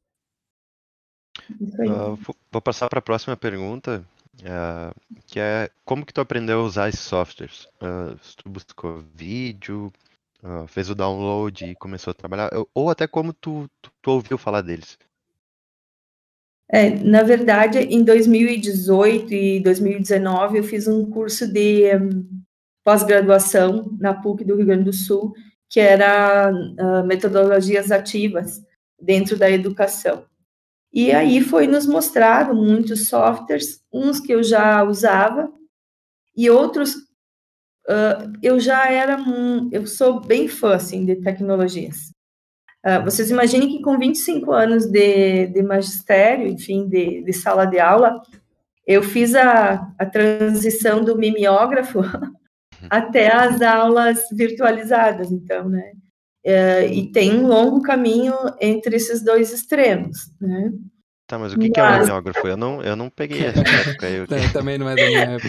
[1.49, 2.15] Uh,
[2.51, 4.05] vou passar para a próxima pergunta,
[4.41, 7.65] uh, que é como que tu aprendeu a usar esses softwares?
[7.81, 9.91] Uh, tu buscou vídeo,
[10.67, 14.61] fez o download e começou a trabalhar, ou até como tu, tu, tu ouviu falar
[14.61, 14.97] deles?
[16.69, 22.43] É, na verdade, em 2018 e 2019, eu fiz um curso de um,
[22.83, 25.33] pós-graduação na PUC do Rio Grande do Sul,
[25.69, 28.61] que era uh, metodologias ativas
[28.99, 30.25] dentro da educação.
[30.91, 35.51] E aí foi nos mostrado muitos softwares, uns que eu já usava
[36.35, 36.95] e outros
[37.87, 42.14] uh, eu já era um, eu sou bem fã assim de tecnologias.
[42.85, 47.79] Uh, vocês imaginem que com 25 anos de, de magistério, enfim, de, de sala de
[47.79, 48.21] aula,
[48.85, 52.01] eu fiz a, a transição do mimeógrafo
[52.89, 55.91] até as aulas virtualizadas, então, né?
[56.45, 60.71] Uh, e tem um longo caminho entre esses dois extremos, né?
[61.27, 61.71] Tá, mas o que, mas...
[61.71, 62.47] que é um mimeógrafo?
[62.47, 64.07] Eu não, eu não peguei essa época.
[64.07, 64.27] Eu...
[64.53, 65.47] Também não é da minha época.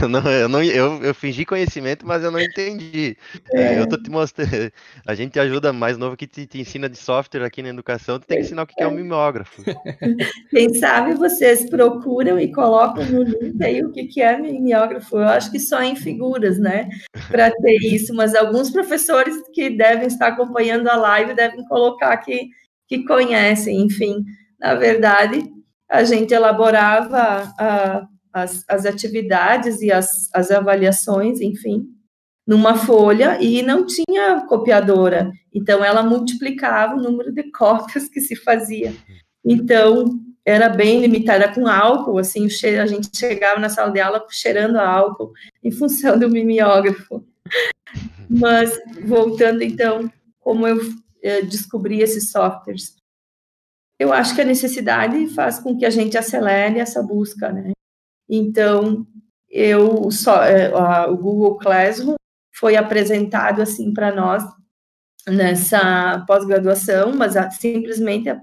[0.00, 3.18] eu, não, eu, não, eu, eu fingi conhecimento, mas eu não entendi.
[3.52, 3.78] É.
[3.78, 4.72] Eu tô te mostrando.
[5.06, 8.26] A gente ajuda mais novo que te, te, ensina de software aqui na educação, tu
[8.26, 9.62] tem que ensinar o que é um mimeógrafo.
[10.50, 15.18] Quem sabe vocês procuram e colocam no link aí o que, que é mimeógrafo.
[15.18, 16.88] Eu acho que só em figuras, né?
[17.28, 22.48] Para ter isso, mas alguns professores que devem estar acompanhando a live devem colocar que,
[22.88, 24.24] que conhecem, enfim
[24.60, 25.50] na verdade,
[25.88, 31.86] a gente elaborava a, as, as atividades e as, as avaliações, enfim,
[32.46, 35.32] numa folha e não tinha copiadora.
[35.52, 38.94] Então, ela multiplicava o número de cópias que se fazia.
[39.44, 42.46] Então, era bem limitada com álcool, assim,
[42.78, 45.32] a gente chegava na sala de aula cheirando álcool,
[45.64, 47.24] em função do mimeógrafo.
[48.28, 50.78] Mas, voltando, então, como eu
[51.22, 52.99] eh, descobri esses softwares
[54.00, 57.72] eu acho que a necessidade faz com que a gente acelere essa busca, né?
[58.26, 59.06] Então,
[59.46, 62.14] eu só é, a, o Google Classroom
[62.54, 64.42] foi apresentado assim para nós
[65.28, 68.40] nessa pós-graduação, mas simplesmente é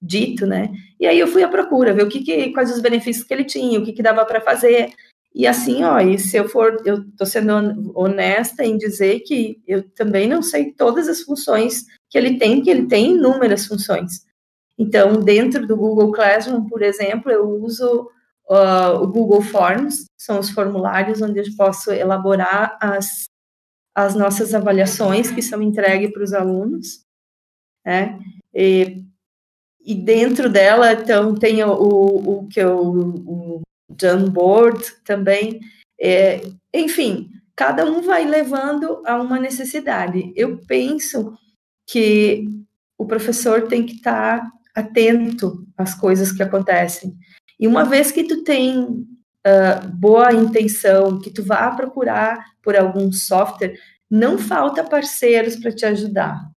[0.00, 0.70] dito, né?
[1.00, 3.44] E aí eu fui à procura, ver o que, que quais os benefícios que ele
[3.44, 4.92] tinha, o que, que dava para fazer.
[5.34, 9.82] E assim, ó, e se eu for, eu tô sendo honesta em dizer que eu
[9.96, 14.30] também não sei todas as funções que ele tem, que ele tem inúmeras funções.
[14.82, 18.10] Então, dentro do Google Classroom, por exemplo, eu uso
[18.50, 23.26] uh, o Google Forms, são os formulários onde eu posso elaborar as,
[23.94, 27.04] as nossas avaliações que são entregues para os alunos,
[27.86, 28.18] né?
[28.52, 29.04] E,
[29.84, 33.60] e, dentro dela, então, tem o, o, que eu, o
[34.00, 35.60] Jamboard também,
[36.00, 36.40] é,
[36.74, 40.32] enfim, cada um vai levando a uma necessidade.
[40.34, 41.38] Eu penso
[41.86, 42.48] que
[42.98, 47.14] o professor tem que estar atento às coisas que acontecem.
[47.58, 53.12] E uma vez que tu tem uh, boa intenção, que tu vá procurar por algum
[53.12, 53.78] software,
[54.10, 56.50] não falta parceiros para te ajudar.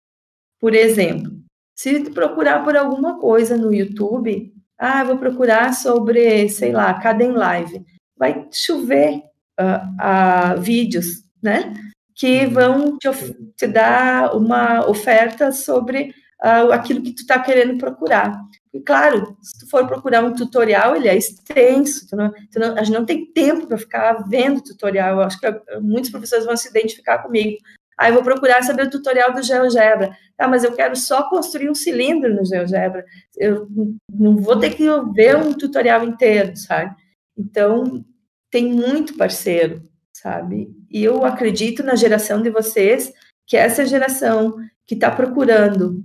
[0.60, 1.32] Por exemplo,
[1.74, 7.32] se tu procurar por alguma coisa no YouTube, ah, vou procurar sobre, sei lá, Caden
[7.32, 7.84] Live,
[8.16, 9.22] vai chover
[9.60, 11.74] uh, uh, vídeos, né?
[12.14, 12.50] Que uhum.
[12.50, 13.08] vão te,
[13.56, 16.14] te dar uma oferta sobre
[16.44, 18.38] uh, aquilo que tu está querendo procurar.
[18.72, 22.76] E claro, se tu for procurar um tutorial, ele é extenso, tu não, tu não,
[22.76, 25.16] a gente não tem tempo para ficar vendo tutorial.
[25.16, 25.46] Eu acho que
[25.80, 27.56] muitos professores vão se identificar comigo.
[27.96, 30.16] Aí ah, eu vou procurar saber o tutorial do GeoGebra.
[30.36, 33.04] Tá, mas eu quero só construir um cilindro no GeoGebra.
[33.36, 33.68] Eu
[34.12, 36.92] não vou ter que ver um tutorial inteiro, sabe?
[37.38, 38.04] Então,
[38.50, 40.68] tem muito parceiro, sabe?
[40.90, 43.12] E eu acredito na geração de vocês,
[43.46, 46.04] que essa geração que está procurando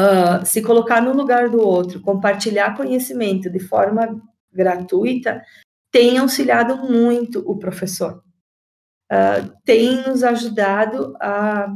[0.00, 4.20] uh, se colocar no lugar do outro, compartilhar conhecimento de forma
[4.52, 5.42] gratuita,
[5.90, 8.22] tem auxiliado muito o professor
[9.10, 11.74] uh, tem nos ajudado a,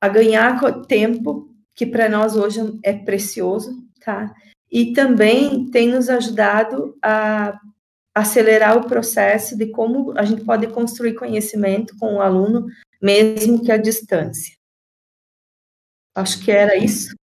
[0.00, 3.72] a ganhar tempo, que para nós hoje é precioso,
[4.04, 4.34] tá?
[4.70, 7.58] E também tem nos ajudado a
[8.14, 12.66] acelerar o processo de como a gente pode construir conhecimento com o aluno,
[13.00, 14.57] mesmo que à distância.
[16.18, 17.14] Acho que era isso.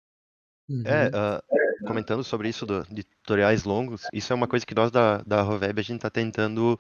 [0.86, 4.90] É, uh, comentando sobre isso do, de tutoriais longos, isso é uma coisa que nós
[4.90, 6.80] da, da Roveb a gente está tentando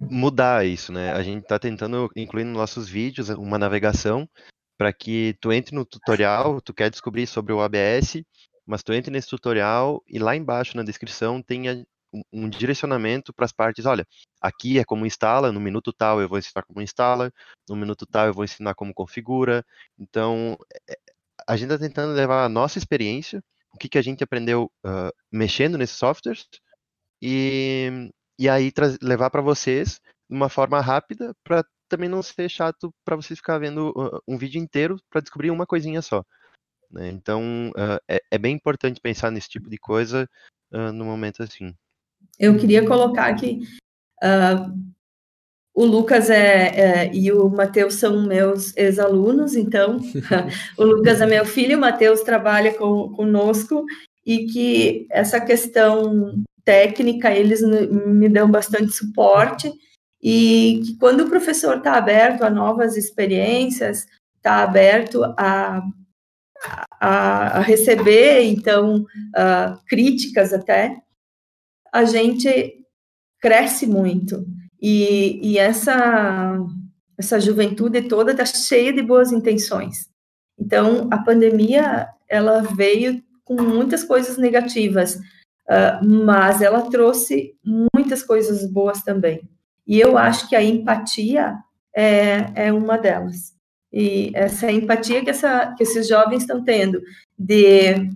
[0.00, 1.12] mudar isso, né?
[1.12, 4.28] A gente está tentando incluir nos nossos vídeos uma navegação
[4.78, 8.22] para que tu entre no tutorial, tu quer descobrir sobre o ABS,
[8.64, 11.84] mas tu entre nesse tutorial e lá embaixo na descrição tenha
[12.32, 14.06] um direcionamento para as partes, olha,
[14.40, 17.32] aqui é como instala, no minuto tal eu vou ensinar como instala,
[17.68, 19.64] no minuto tal eu vou ensinar como configura.
[19.98, 20.56] Então,
[20.88, 20.98] é,
[21.48, 25.10] a gente está tentando levar a nossa experiência, o que, que a gente aprendeu uh,
[25.32, 26.46] mexendo nesses softwares,
[27.22, 32.92] e, e aí levar para vocês de uma forma rápida para também não ser chato
[33.02, 36.22] para vocês ficar vendo uh, um vídeo inteiro para descobrir uma coisinha só.
[36.90, 37.08] Né?
[37.08, 40.28] Então uh, é, é, bem importante pensar nesse tipo de coisa
[40.70, 41.74] no momento assim.
[42.38, 43.60] Eu queria colocar que
[45.78, 49.98] o Lucas é, é, e o Matheus são meus ex-alunos, então
[50.76, 53.84] o Lucas é meu filho, o Matheus trabalha com, conosco
[54.26, 59.72] e que essa questão técnica, eles me dão bastante suporte,
[60.20, 64.04] e que quando o professor está aberto a novas experiências,
[64.36, 65.80] está aberto a,
[67.00, 70.96] a, a, receber, então, uh, críticas até,
[71.92, 72.84] a gente
[73.40, 74.44] cresce muito.
[74.80, 76.58] E, e essa,
[77.16, 80.08] essa juventude toda está cheia de boas intenções.
[80.58, 87.56] Então, a pandemia, ela veio com muitas coisas negativas, uh, mas ela trouxe
[87.94, 89.48] muitas coisas boas também.
[89.86, 91.56] E eu acho que a empatia
[91.96, 93.56] é, é uma delas.
[93.92, 97.00] E essa empatia que, essa, que esses jovens estão tendo
[97.38, 98.10] de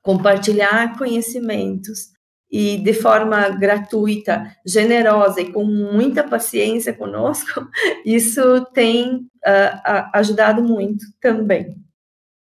[0.00, 2.13] compartilhar conhecimentos
[2.50, 7.68] e de forma gratuita, generosa e com muita paciência conosco,
[8.04, 11.76] isso tem uh, ajudado muito também.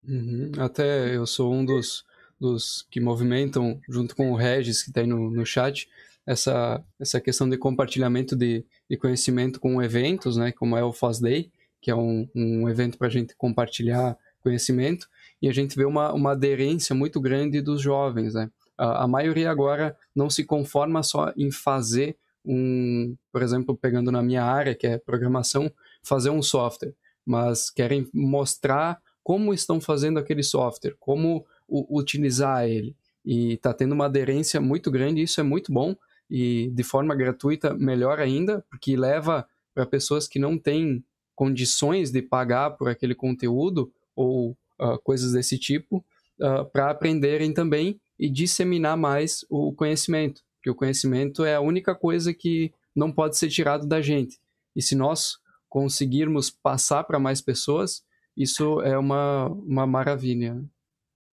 [0.07, 0.51] Uhum.
[0.57, 2.07] Até eu sou um dos
[2.39, 5.89] dos que movimentam, junto com o Regis, que está aí no, no chat,
[6.25, 11.51] essa, essa questão de compartilhamento de, de conhecimento com eventos, né, como é o FOSDay,
[11.81, 15.07] que é um, um evento para a gente compartilhar conhecimento,
[15.41, 18.33] e a gente vê uma, uma aderência muito grande dos jovens.
[18.33, 18.49] Né?
[18.79, 22.15] A, maioria agora não se conforma só em fazer
[22.45, 25.69] um, por exemplo, pegando na minha área, que é programação,
[26.01, 26.93] fazer um software,
[27.25, 32.95] mas querem mostrar como estão fazendo aquele software, como utilizar ele.
[33.25, 35.93] E está tendo uma aderência muito grande, isso é muito bom.
[36.29, 41.03] E de forma gratuita, melhor ainda, porque leva para pessoas que não têm
[41.35, 46.03] condições de pagar por aquele conteúdo ou uh, coisas desse tipo,
[46.39, 50.41] uh, para aprenderem também e disseminar mais o conhecimento.
[50.57, 54.37] Porque o conhecimento é a única coisa que não pode ser tirado da gente.
[54.75, 55.37] E se nós
[55.69, 58.03] conseguirmos passar para mais pessoas,
[58.35, 60.61] isso é uma, uma maravilha.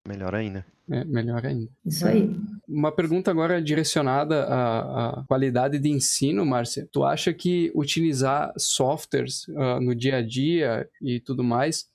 [0.07, 0.65] Melhor ainda.
[0.89, 1.71] É, melhor ainda.
[1.83, 2.29] Isso aí.
[2.67, 6.87] Uma pergunta agora direcionada à, à qualidade de ensino, Márcia.
[6.91, 11.89] Tu acha que utilizar softwares uh, no dia a dia e tudo mais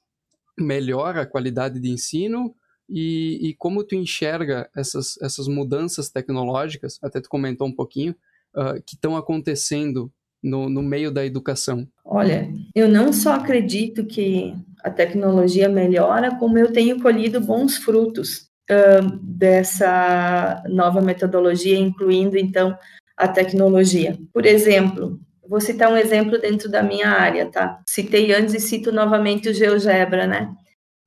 [0.59, 2.55] melhora a qualidade de ensino?
[2.90, 8.14] E, e, como tu enxerga essas, essas mudanças tecnológicas, até tu comentou um pouquinho,
[8.55, 10.11] uh, que estão acontecendo
[10.42, 11.86] no, no meio da educação?
[12.05, 18.49] Olha, eu não só acredito que a tecnologia melhora, como eu tenho colhido bons frutos
[18.70, 22.76] uh, dessa nova metodologia, incluindo então
[23.16, 24.18] a tecnologia.
[24.32, 27.80] Por exemplo, vou citar um exemplo dentro da minha área, tá?
[27.86, 30.53] Citei antes e cito novamente o GeoGebra, né?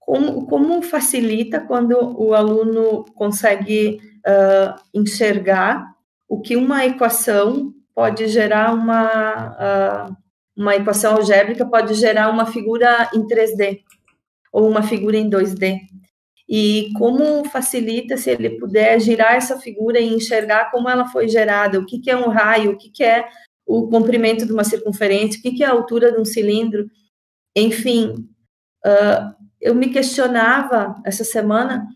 [0.05, 5.93] Como, como facilita quando o aluno consegue uh, enxergar
[6.27, 10.17] o que uma equação pode gerar uma, uh,
[10.57, 13.81] uma equação algébrica, pode gerar uma figura em 3D.
[14.51, 15.79] ou uma figura em 2D.
[16.47, 21.79] E como facilita se ele puder girar essa figura e enxergar como ela foi gerada,
[21.79, 23.27] o que, que é um raio, o que, que é
[23.65, 26.87] o comprimento de uma circunferência, o que, que é a altura de um cilindro.
[27.55, 28.27] Enfim,
[28.85, 31.87] uh, eu me questionava essa semana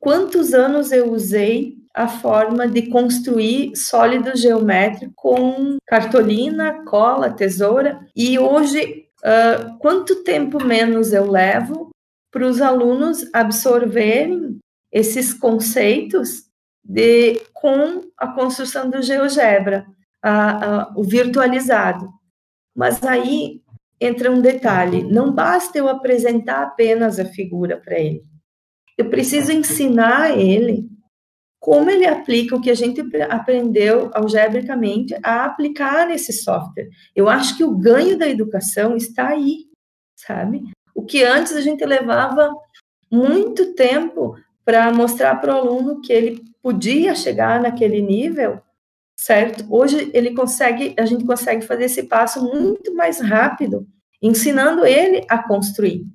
[0.00, 8.38] quantos anos eu usei a forma de construir sólidos geométricos com cartolina, cola, tesoura, e
[8.38, 11.90] hoje uh, quanto tempo menos eu levo
[12.30, 14.58] para os alunos absorverem
[14.92, 16.44] esses conceitos
[16.84, 19.86] de com a construção do GeoGebra,
[20.22, 22.08] a, a, o virtualizado.
[22.74, 23.60] Mas aí
[24.00, 28.22] entra um detalhe: não basta eu apresentar apenas a figura para ele.
[28.96, 30.88] Eu preciso ensinar ele
[31.60, 36.88] como ele aplica o que a gente aprendeu algebricamente a aplicar nesse software.
[37.14, 39.66] Eu acho que o ganho da educação está aí,
[40.16, 40.62] sabe?
[40.94, 42.50] O que antes a gente levava
[43.12, 48.60] muito tempo para mostrar para o aluno que ele podia chegar naquele nível,
[49.20, 49.66] certo?
[49.68, 53.86] Hoje ele consegue, a gente consegue fazer esse passo muito mais rápido,
[54.22, 56.06] ensinando ele a construir.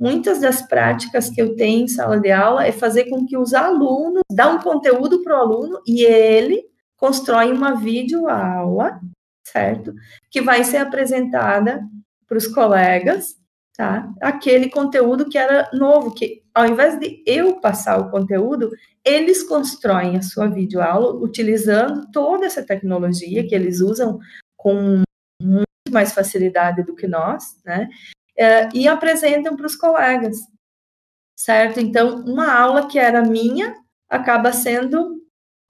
[0.00, 3.52] Muitas das práticas que eu tenho em sala de aula é fazer com que os
[3.52, 6.64] alunos dá um conteúdo para o aluno e ele
[6.96, 8.98] constrói uma videoaula,
[9.44, 9.92] certo?
[10.30, 11.82] Que vai ser apresentada
[12.26, 13.36] para os colegas,
[13.76, 14.08] tá?
[14.22, 18.70] Aquele conteúdo que era novo, que ao invés de eu passar o conteúdo,
[19.04, 24.18] eles constroem a sua videoaula utilizando toda essa tecnologia que eles usam
[24.56, 25.02] com
[25.40, 27.88] muito mais facilidade do que nós, né?
[28.38, 30.36] é, e apresentam para os colegas,
[31.36, 31.80] certo?
[31.80, 33.74] Então, uma aula que era minha
[34.08, 35.20] acaba sendo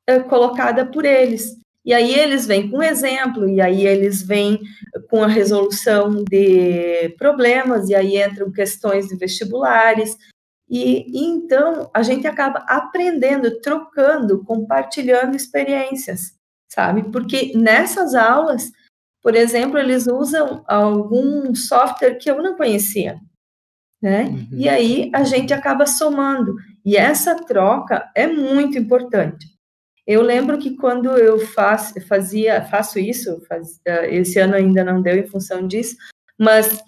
[0.07, 1.57] é, colocada por eles.
[1.84, 4.61] E aí eles vêm com exemplo, e aí eles vêm
[5.09, 10.14] com a resolução de problemas, e aí entram questões de vestibulares.
[10.68, 16.34] E, e então a gente acaba aprendendo, trocando, compartilhando experiências,
[16.68, 17.04] sabe?
[17.10, 18.70] Porque nessas aulas
[19.22, 23.20] por exemplo, eles usam algum software que eu não conhecia,
[24.00, 24.24] né?
[24.24, 24.48] Uhum.
[24.52, 26.56] E aí a gente acaba somando.
[26.84, 29.46] E essa troca é muito importante.
[30.06, 35.02] Eu lembro que quando eu faz, fazia, faço isso, faz, eh, esse ano ainda não
[35.02, 35.96] deu em função disso,
[36.38, 36.82] mas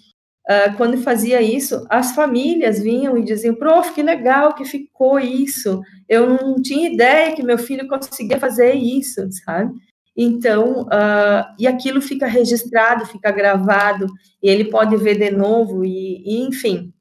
[0.49, 5.82] uh, quando fazia isso, as famílias vinham e diziam: Prof, que legal que ficou isso.
[6.09, 9.72] Eu não tinha ideia que meu filho conseguia fazer isso, sabe?
[10.16, 14.07] Então, uh, e aquilo fica registrado, fica gravado,
[14.43, 16.93] e ele pode ver de novo, e, e enfim,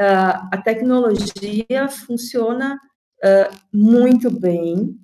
[0.00, 2.78] uh, a tecnologia funciona
[3.72, 4.98] muito bem,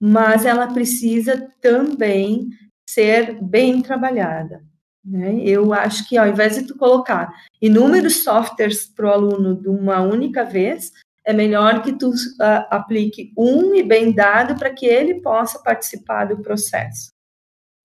[0.00, 2.48] mas ela precisa também
[2.88, 4.64] ser bem trabalhada.
[5.06, 5.40] Né?
[5.44, 7.32] Eu acho que ao invés de tu colocar
[7.62, 10.92] inúmeros softwares para o aluno de uma única vez,
[11.24, 16.24] é melhor que tu uh, aplique um e bem dado para que ele possa participar
[16.24, 17.12] do processo.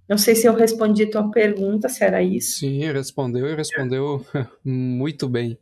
[0.09, 2.59] Não sei se eu respondi a tua pergunta, se era isso.
[2.59, 4.25] Sim, respondeu e respondeu
[4.65, 5.57] muito bem.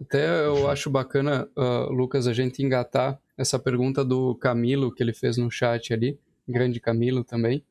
[0.00, 5.12] Até eu acho bacana, uh, Lucas, a gente engatar essa pergunta do Camilo que ele
[5.12, 7.64] fez no chat ali, grande Camilo também,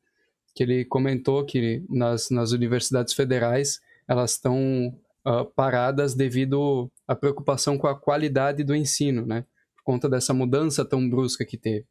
[0.56, 3.78] que ele comentou que nas, nas universidades federais
[4.08, 4.88] elas estão
[5.26, 9.44] uh, paradas devido à preocupação com a qualidade do ensino, né?
[9.84, 11.84] conta dessa mudança tão brusca que teve.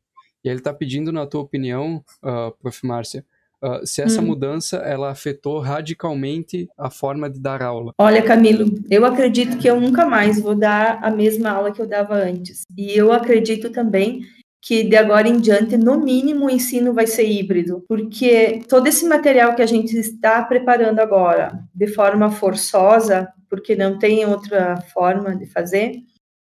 [0.43, 2.85] E ele está pedindo, na tua opinião, uh, Prof.
[2.85, 3.23] Márcia,
[3.63, 4.25] uh, se essa hum.
[4.25, 7.93] mudança ela afetou radicalmente a forma de dar aula.
[7.97, 11.87] Olha, Camilo, eu acredito que eu nunca mais vou dar a mesma aula que eu
[11.87, 12.63] dava antes.
[12.77, 14.21] E eu acredito também
[14.65, 19.05] que de agora em diante, no mínimo, o ensino vai ser híbrido, porque todo esse
[19.05, 25.35] material que a gente está preparando agora, de forma forçosa, porque não tem outra forma
[25.35, 25.93] de fazer,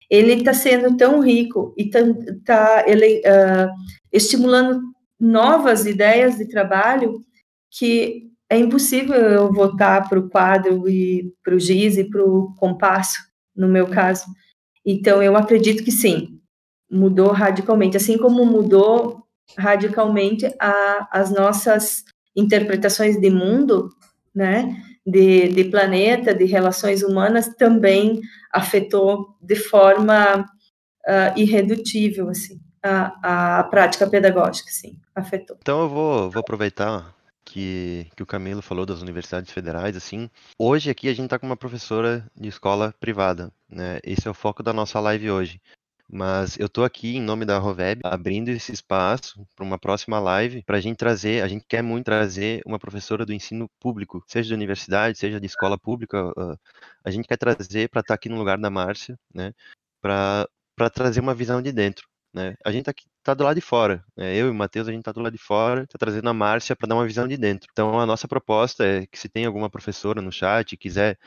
[0.10, 2.00] ele está sendo tão rico e está
[2.44, 3.70] tá, uh,
[4.12, 4.82] estimulando
[5.20, 7.22] novas ideias de trabalho
[7.70, 12.56] que é impossível eu voltar para o quadro e para o giz e para o
[12.56, 13.20] compasso,
[13.56, 14.26] no meu caso.
[14.84, 16.37] Então, eu acredito que sim,
[16.90, 19.24] mudou radicalmente, assim como mudou
[19.58, 22.04] radicalmente a, as nossas
[22.36, 23.90] interpretações de mundo,
[24.34, 24.76] né?
[25.08, 28.20] de, de planeta, de relações humanas, também
[28.52, 35.58] afetou de forma uh, irredutível, assim, a, a prática pedagógica, sim, afetou.
[35.62, 37.16] Então eu vou, vou aproveitar
[37.46, 40.30] que, que o Camilo falou das universidades federais, assim,
[40.60, 44.00] hoje aqui a gente está com uma professora de escola privada, né?
[44.04, 45.62] Esse é o foco da nossa live hoje.
[46.10, 50.64] Mas eu estou aqui em nome da Roveb abrindo esse espaço para uma próxima live
[50.64, 54.48] para a gente trazer, a gente quer muito trazer uma professora do ensino público, seja
[54.48, 56.58] de universidade, seja de escola pública, uh,
[57.04, 59.54] a gente quer trazer para estar tá aqui no lugar da Márcia, né,
[60.02, 60.48] para
[60.94, 62.08] trazer uma visão de dentro.
[62.34, 62.56] Né?
[62.64, 62.94] A gente está
[63.24, 64.04] tá do lado de fora.
[64.16, 64.36] Né?
[64.36, 66.76] Eu e o Matheus, a gente está do lado de fora, está trazendo a Márcia
[66.76, 67.68] para dar uma visão de dentro.
[67.72, 71.18] Então, a nossa proposta é que se tem alguma professora no chat quiser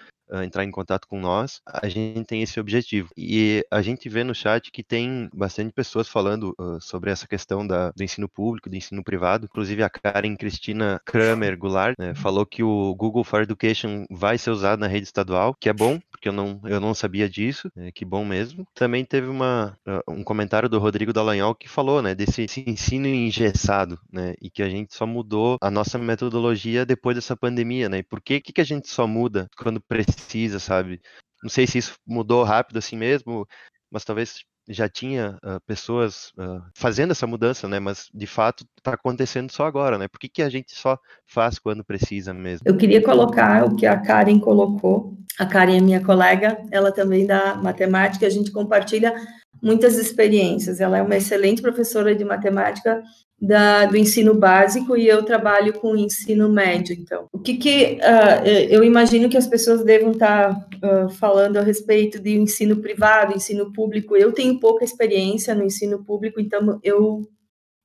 [0.44, 3.08] entrar em contato com nós, a gente tem esse objetivo.
[3.16, 7.66] E a gente vê no chat que tem bastante pessoas falando uh, sobre essa questão
[7.66, 9.46] da, do ensino público, do ensino privado.
[9.46, 14.50] Inclusive a Karen Cristina Kramer Goulart né, falou que o Google for Education vai ser
[14.50, 17.90] usado na rede estadual, que é bom, porque eu não, eu não sabia disso, é,
[17.90, 18.66] que bom mesmo.
[18.74, 23.98] Também teve uma, uh, um comentário do Rodrigo Dallagnol que falou né, desse ensino engessado,
[24.12, 27.98] né, e que a gente só mudou a nossa metodologia depois dessa pandemia, né?
[27.98, 31.00] E por que, que a gente só muda quando precisa precisa, sabe?
[31.42, 33.46] Não sei se isso mudou rápido assim mesmo,
[33.90, 37.80] mas talvez já tinha uh, pessoas uh, fazendo essa mudança, né?
[37.80, 40.06] Mas de fato está acontecendo só agora, né?
[40.06, 42.60] Por que, que a gente só faz quando precisa mesmo?
[42.64, 45.16] Eu queria colocar o que a Karen colocou.
[45.38, 49.14] A Karen é minha colega, ela também dá matemática, a gente compartilha
[49.62, 50.80] muitas experiências.
[50.80, 53.02] Ela é uma excelente professora de matemática
[53.40, 56.94] da, do ensino básico e eu trabalho com ensino médio.
[56.94, 61.62] Então, o que, que uh, eu imagino que as pessoas devam estar uh, falando a
[61.62, 64.16] respeito de ensino privado, ensino público.
[64.16, 67.26] Eu tenho pouca experiência no ensino público, então eu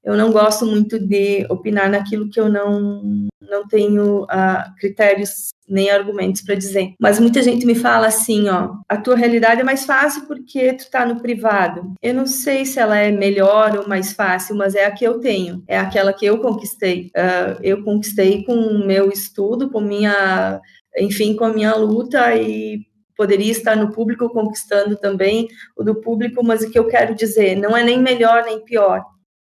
[0.05, 5.89] eu não gosto muito de opinar naquilo que eu não, não tenho uh, critérios nem
[5.89, 6.93] argumentos para dizer.
[6.99, 10.91] Mas muita gente me fala assim, ó, a tua realidade é mais fácil porque tu
[10.91, 11.95] tá no privado.
[12.03, 15.19] Eu não sei se ela é melhor ou mais fácil, mas é a que eu
[15.19, 17.09] tenho, é aquela que eu conquistei.
[17.17, 20.61] Uh, eu conquistei com o meu estudo, com minha,
[20.99, 22.81] enfim, com a minha luta e
[23.17, 27.55] poderia estar no público conquistando também o do público, mas o que eu quero dizer,
[27.55, 29.03] não é nem melhor nem pior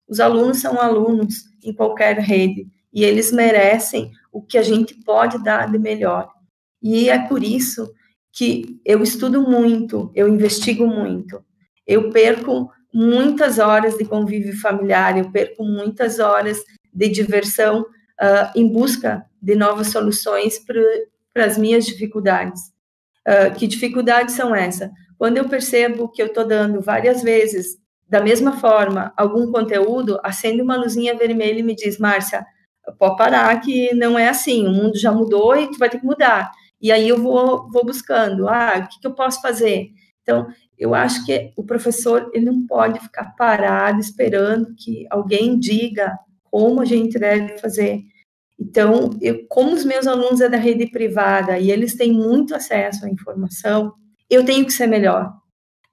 [0.08, 5.44] os alunos são alunos em qualquer rede e eles merecem o que a gente pode
[5.44, 6.30] dar de melhor.
[6.82, 7.92] E é por isso
[8.32, 11.44] que eu estudo muito, eu investigo muito,
[11.88, 16.60] eu perco muitas horas de convívio familiar, eu perco muitas horas
[16.94, 20.60] de diversão uh, em busca de novas soluções
[21.34, 22.62] para as minhas dificuldades.
[23.28, 24.90] Uh, que dificuldades são essas?
[25.18, 27.78] Quando eu percebo que eu estou dando várias vezes
[28.16, 32.46] da mesma forma, algum conteúdo, acende uma luzinha vermelha e me diz, Márcia,
[32.98, 36.06] pode parar que não é assim, o mundo já mudou e tu vai ter que
[36.06, 36.50] mudar.
[36.80, 39.90] E aí eu vou, vou buscando, ah, o que, que eu posso fazer?
[40.22, 40.48] Então,
[40.78, 46.80] eu acho que o professor, ele não pode ficar parado esperando que alguém diga como
[46.80, 48.02] a gente deve fazer.
[48.58, 53.06] Então, eu, como os meus alunos é da rede privada e eles têm muito acesso
[53.06, 53.94] à informação,
[54.30, 55.34] eu tenho que ser melhor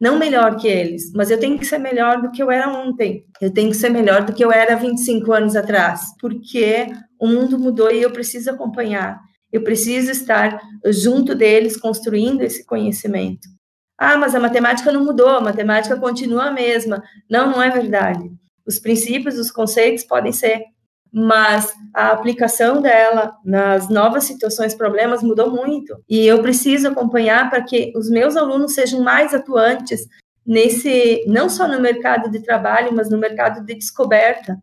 [0.03, 3.25] não melhor que eles, mas eu tenho que ser melhor do que eu era ontem.
[3.41, 6.89] Eu tenho que ser melhor do que eu era 25 anos atrás, porque
[7.21, 9.21] o mundo mudou e eu preciso acompanhar.
[9.53, 13.49] Eu preciso estar junto deles construindo esse conhecimento.
[13.97, 17.01] Ah, mas a matemática não mudou, a matemática continua a mesma.
[17.31, 18.29] Não, não é verdade.
[18.67, 20.65] Os princípios, os conceitos podem ser
[21.13, 26.03] mas a aplicação dela nas novas situações, problemas mudou muito.
[26.09, 30.07] E eu preciso acompanhar para que os meus alunos sejam mais atuantes
[30.47, 34.57] nesse, não só no mercado de trabalho, mas no mercado de descoberta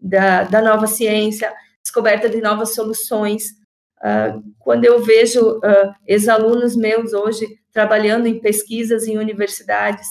[0.00, 1.52] da, da nova ciência,
[1.82, 3.44] descoberta de novas soluções.
[3.98, 10.06] Uh, quando eu vejo uh, ex-alunos meus hoje trabalhando em pesquisas em universidades,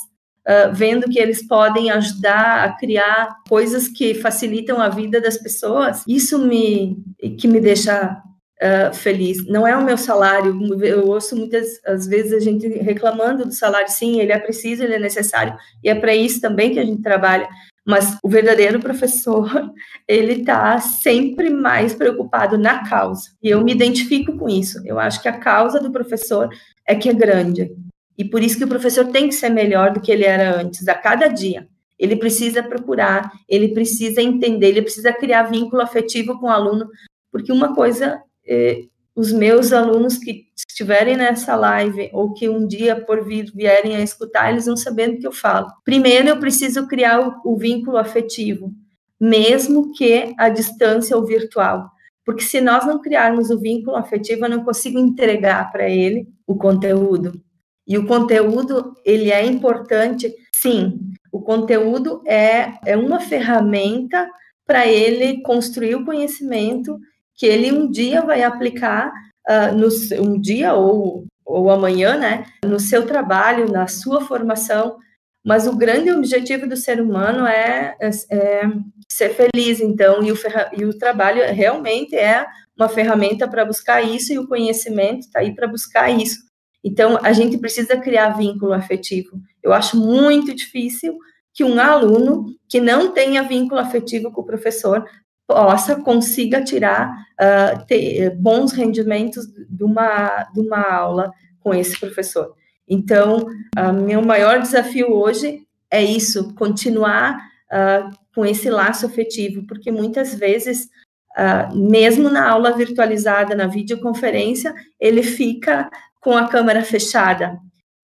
[0.47, 6.03] uh, vendo que eles podem ajudar a criar coisas que facilitam a vida das pessoas,
[6.07, 6.97] isso me
[7.39, 8.21] que me deixa
[8.61, 9.45] uh, feliz.
[9.47, 10.55] Não é o meu salário.
[10.83, 13.89] Eu ouço muitas às vezes a gente reclamando do salário.
[13.89, 17.01] Sim, ele é preciso, ele é necessário e é para isso também que a gente
[17.01, 17.47] trabalha.
[17.87, 19.47] Mas o verdadeiro professor,
[20.07, 23.29] ele está sempre mais preocupado na causa.
[23.43, 24.81] E eu me identifico com isso.
[24.85, 26.49] Eu acho que a causa do professor
[26.87, 27.71] é que é grande.
[28.17, 30.87] E por isso que o professor tem que ser melhor do que ele era antes,
[30.87, 31.67] a cada dia.
[31.97, 36.89] Ele precisa procurar, ele precisa entender, ele precisa criar vínculo afetivo com o aluno,
[37.31, 38.83] porque uma coisa, eh,
[39.15, 44.01] os meus alunos que estiverem nessa live ou que um dia por vir vierem a
[44.01, 45.67] escutar, eles vão sabendo o que eu falo.
[45.85, 48.73] Primeiro, eu preciso criar o, o vínculo afetivo,
[49.19, 51.89] mesmo que a distância ou virtual.
[52.25, 56.55] Porque se nós não criarmos o vínculo afetivo, eu não consigo entregar para ele o
[56.55, 57.39] conteúdo.
[57.87, 60.99] E o conteúdo, ele é importante, sim.
[61.31, 64.27] O conteúdo é, é uma ferramenta
[64.65, 66.97] para ele construir o conhecimento
[67.35, 69.11] que ele um dia vai aplicar,
[69.47, 69.89] uh, no,
[70.23, 74.97] um dia ou, ou amanhã, né, no seu trabalho, na sua formação,
[75.45, 78.63] mas o grande objetivo do ser humano é, é, é
[79.07, 80.35] ser feliz, então, e o,
[80.75, 85.53] e o trabalho realmente é uma ferramenta para buscar isso e o conhecimento está aí
[85.53, 86.39] para buscar isso.
[86.85, 89.41] Então, a gente precisa criar vínculo afetivo.
[89.63, 91.17] Eu acho muito difícil
[91.51, 95.03] que um aluno que não tenha vínculo afetivo com o professor
[95.47, 102.53] possa, consiga tirar uh, ter bons rendimentos de uma, de uma aula com esse professor.
[102.87, 107.35] Então, uh, meu maior desafio hoje é isso, continuar
[107.71, 110.87] uh, com esse laço afetivo, porque muitas vezes,
[111.35, 115.89] uh, mesmo na aula virtualizada, na videoconferência, ele fica
[116.25, 117.59] com a câmera fechada.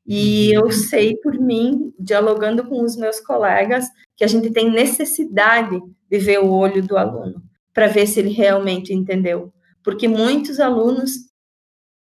[0.05, 5.82] E eu sei por mim, dialogando com os meus colegas, que a gente tem necessidade
[6.07, 7.41] de ver o olho do aluno,
[7.74, 9.51] para ver se ele realmente entendeu.
[9.84, 11.13] Porque muitos alunos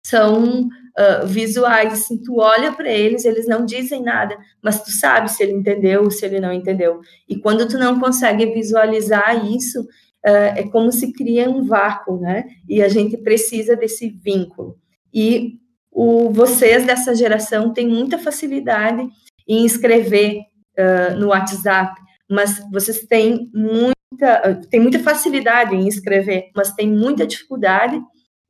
[0.02, 5.30] são uh, visuais, assim, tu olha para eles, eles não dizem nada, mas tu sabe
[5.30, 7.02] se ele entendeu ou se ele não entendeu.
[7.28, 12.46] E quando tu não consegue visualizar isso, uh, é como se cria um vácuo, né?
[12.66, 14.78] E a gente precisa desse vínculo.
[15.12, 15.58] E
[15.98, 19.04] o, vocês dessa geração têm muita facilidade
[19.48, 20.42] em escrever
[20.78, 27.26] uh, no WhatsApp, mas vocês têm muita, têm muita facilidade em escrever, mas têm muita
[27.26, 28.00] dificuldade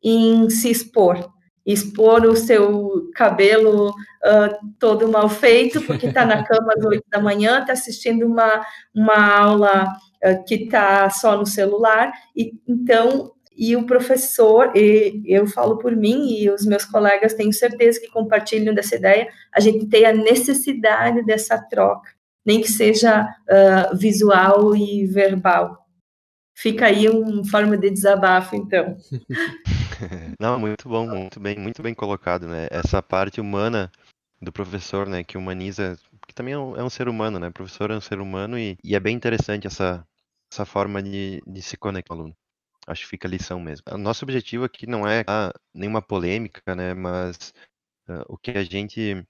[0.05, 1.27] em se expor.
[1.65, 7.19] Expor o seu cabelo uh, todo mal feito, porque está na cama às oito da
[7.19, 8.63] manhã, está assistindo uma,
[8.95, 9.85] uma aula
[10.23, 15.97] uh, que está só no celular, e então, e o professor, e eu falo por
[15.97, 20.13] mim, e os meus colegas tenho certeza que compartilham dessa ideia, a gente tem a
[20.13, 22.09] necessidade dessa troca,
[22.47, 25.85] nem que seja uh, visual e verbal.
[26.57, 28.97] Fica aí uma forma de desabafo, então.
[30.39, 32.69] Não, muito bom, muito bem, muito bem colocado, né?
[32.71, 33.91] Essa parte humana
[34.41, 35.99] do professor, né, que humaniza,
[36.29, 37.49] que também é um, é um ser humano, né?
[37.49, 40.07] O professor é um ser humano e, e é bem interessante essa,
[40.53, 42.37] essa forma de, de se conectar com o aluno.
[42.89, 43.85] Acho que fica a lição mesmo.
[43.93, 46.95] O nosso objetivo aqui não é ah, nenhuma polêmica, né?
[46.95, 47.53] Mas
[48.09, 49.25] uh, o que a gente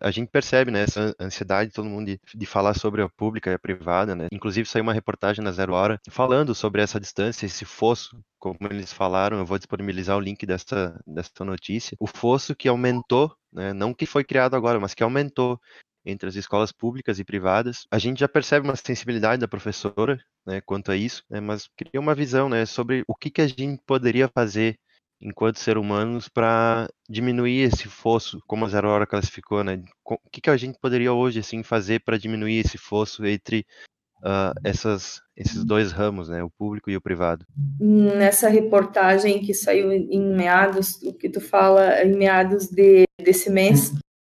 [0.00, 3.50] a gente percebe né, essa ansiedade de todo mundo de, de, falar sobre a pública
[3.50, 4.26] e a privada, né?
[4.32, 8.92] Inclusive saiu uma reportagem na Zero Hora falando sobre essa distância, esse fosso, como eles
[8.92, 11.96] falaram, eu vou disponibilizar o link dessa, dessa notícia.
[12.00, 15.60] O fosso que aumentou, né, não que foi criado agora, mas que aumentou
[16.04, 17.86] entre as escolas públicas e privadas.
[17.90, 22.00] A gente já percebe uma sensibilidade da professora né, quanto a isso, né, mas queria
[22.00, 24.78] uma visão né, sobre o que, que a gente poderia fazer
[25.20, 29.82] enquanto ser humanos para diminuir esse fosso, como a Zero Hora classificou, né?
[30.04, 33.64] O que, que a gente poderia hoje assim fazer para diminuir esse fosso entre
[34.18, 36.42] uh, essas, esses dois ramos, né?
[36.42, 37.46] O público e o privado?
[37.80, 43.94] Nessa reportagem que saiu em meados, o que tu fala em meados de, desse mês,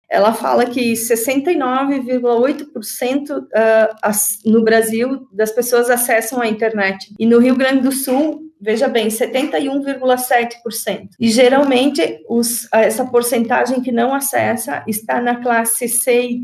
[0.09, 3.45] ela fala que 69,8% uh,
[4.45, 7.13] no Brasil das pessoas acessam a internet.
[7.19, 11.09] E no Rio Grande do Sul, veja bem, 71,7%.
[11.19, 16.39] E geralmente os, essa porcentagem que não acessa está na classe C,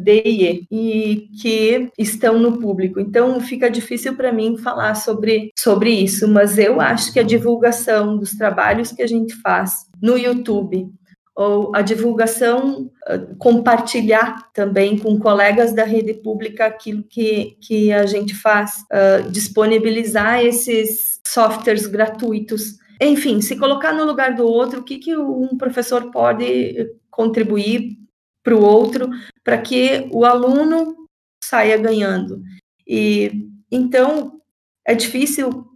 [0.00, 2.98] D e E, e que estão no público.
[3.00, 8.16] Então fica difícil para mim falar sobre, sobre isso, mas eu acho que a divulgação
[8.16, 10.88] dos trabalhos que a gente faz no YouTube,
[11.36, 12.90] ou a divulgação,
[13.38, 20.42] compartilhar também com colegas da rede pública aquilo que, que a gente faz, uh, disponibilizar
[20.42, 22.78] esses softwares gratuitos.
[22.98, 27.98] Enfim, se colocar no lugar do outro, o que, que um professor pode contribuir
[28.42, 29.10] para o outro,
[29.44, 30.96] para que o aluno
[31.44, 32.40] saia ganhando.
[32.88, 34.40] E então
[34.86, 35.66] é difícil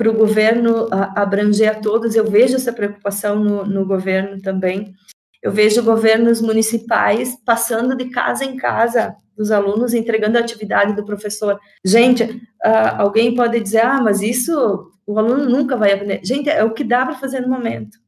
[0.00, 2.16] para o governo abranger a todos.
[2.16, 4.94] Eu vejo essa preocupação no, no governo também.
[5.42, 11.04] Eu vejo governos municipais passando de casa em casa dos alunos, entregando a atividade do
[11.04, 11.60] professor.
[11.84, 16.22] Gente, uh, alguém pode dizer, ah, mas isso o aluno nunca vai aprender.
[16.24, 17.98] Gente, é o que dá para fazer no momento.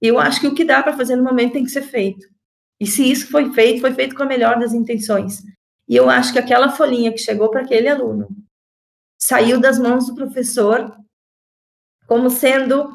[0.00, 2.24] Eu acho que o que dá para fazer no momento tem que ser feito.
[2.78, 5.42] E se isso foi feito, foi feito com a melhor das intenções.
[5.88, 8.28] E eu acho que aquela folhinha que chegou para aquele aluno
[9.18, 10.94] saiu das mãos do professor
[12.06, 12.88] como sendo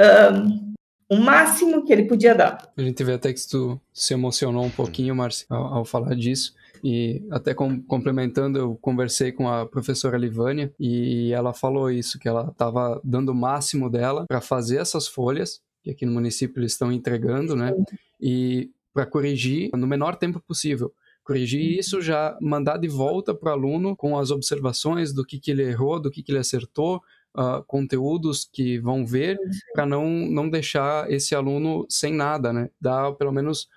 [0.00, 0.72] um,
[1.10, 2.72] o máximo que ele podia dar.
[2.76, 6.54] A gente vê até que tu se emocionou um pouquinho, Marcia, ao, ao falar disso.
[6.82, 12.28] E até com, complementando, eu conversei com a professora Livânia e ela falou isso, que
[12.28, 16.72] ela estava dando o máximo dela para fazer essas folhas, que aqui no município eles
[16.72, 17.72] estão entregando, né?
[18.20, 20.92] E para corrigir no menor tempo possível
[21.24, 25.50] corrigir isso, já mandar de volta para o aluno com as observações do que, que
[25.50, 27.00] ele errou, do que, que ele acertou,
[27.36, 29.38] uh, conteúdos que vão ver
[29.74, 32.70] para não, não deixar esse aluno sem nada, né?
[32.80, 33.68] Dar pelo menos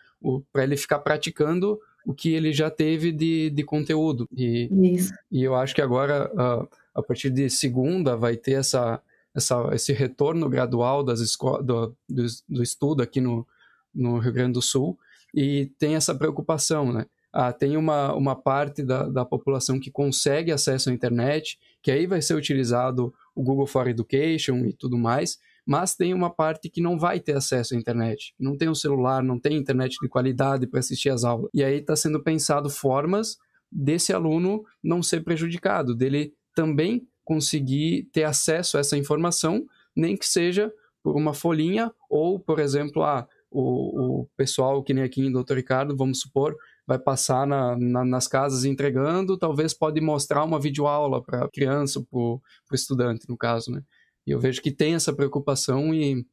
[0.52, 4.28] para ele ficar praticando o que ele já teve de, de conteúdo.
[4.36, 5.14] E, Isso.
[5.32, 9.02] e eu acho que agora, uh, a partir de segunda, vai ter essa,
[9.34, 11.20] essa, esse retorno gradual das
[11.64, 13.46] do, do, do estudo aqui no,
[13.94, 14.98] no Rio Grande do Sul,
[15.34, 17.06] e tem essa preocupação, né?
[17.34, 22.08] Ah, tem uma, uma parte da, da população que consegue acesso à internet, que aí
[22.08, 26.82] vai ser utilizado o Google for Education e tudo mais, mas tem uma parte que
[26.82, 30.66] não vai ter acesso à internet, não tem um celular, não tem internet de qualidade
[30.66, 31.48] para assistir às aulas.
[31.54, 33.38] E aí está sendo pensado formas
[33.72, 39.64] desse aluno não ser prejudicado, dele também conseguir ter acesso a essa informação,
[39.96, 40.74] nem que seja
[41.04, 45.58] por uma folhinha ou, por exemplo, ah, o, o pessoal que nem aqui em Doutor
[45.58, 46.56] Ricardo, vamos supor,
[46.88, 52.20] vai passar na, na, nas casas entregando, talvez pode mostrar uma videoaula para criança, para
[52.20, 52.42] o
[52.74, 53.84] estudante, no caso, né?
[54.26, 56.26] E eu vejo que tem essa preocupação e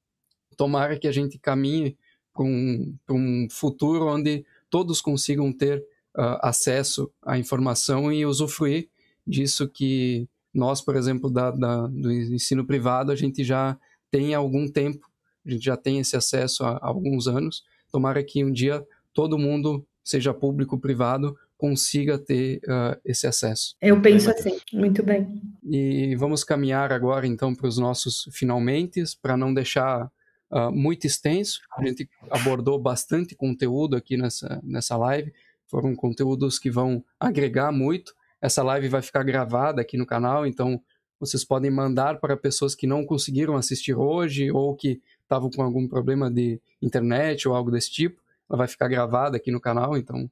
[0.57, 1.97] tomara que a gente caminhe
[2.33, 5.81] para um, um futuro onde todos consigam ter
[6.17, 8.89] uh, acesso à informação e usufruir
[9.27, 13.79] disso que nós, por exemplo, da, da, do ensino privado, a gente já
[14.11, 15.11] tem há algum tempo,
[15.47, 17.65] a gente já tem esse acesso há, há alguns anos.
[17.91, 23.77] Tomara que um dia todo mundo, seja público ou privado, consiga ter uh, esse acesso.
[23.81, 25.41] Eu penso assim, muito bem.
[25.63, 30.11] E vamos caminhar agora então para os nossos finalmente, para não deixar
[30.51, 31.61] uh, muito extenso.
[31.77, 35.33] A gente abordou bastante conteúdo aqui nessa, nessa live,
[35.69, 38.13] foram conteúdos que vão agregar muito.
[38.41, 40.83] Essa live vai ficar gravada aqui no canal, então
[41.21, 45.87] vocês podem mandar para pessoas que não conseguiram assistir hoje ou que estavam com algum
[45.87, 48.22] problema de internet ou algo desse tipo.
[48.53, 50.31] Ela vai ficar gravada aqui no canal, então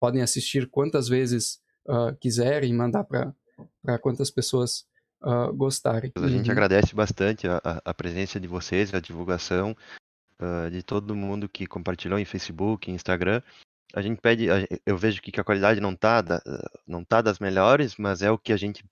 [0.00, 4.86] podem assistir quantas vezes uh, quiserem, mandar para quantas pessoas
[5.22, 6.10] uh, gostarem.
[6.16, 6.52] A gente uhum.
[6.52, 9.76] agradece bastante a, a, presença de vocês, a divulgação
[10.40, 13.42] uh, de todo mundo que compartilhou em Facebook, Instagram.
[13.94, 14.46] A gente pede,
[14.86, 16.22] eu vejo que a qualidade não está
[16.86, 18.84] não tá das melhores, mas é o que a gente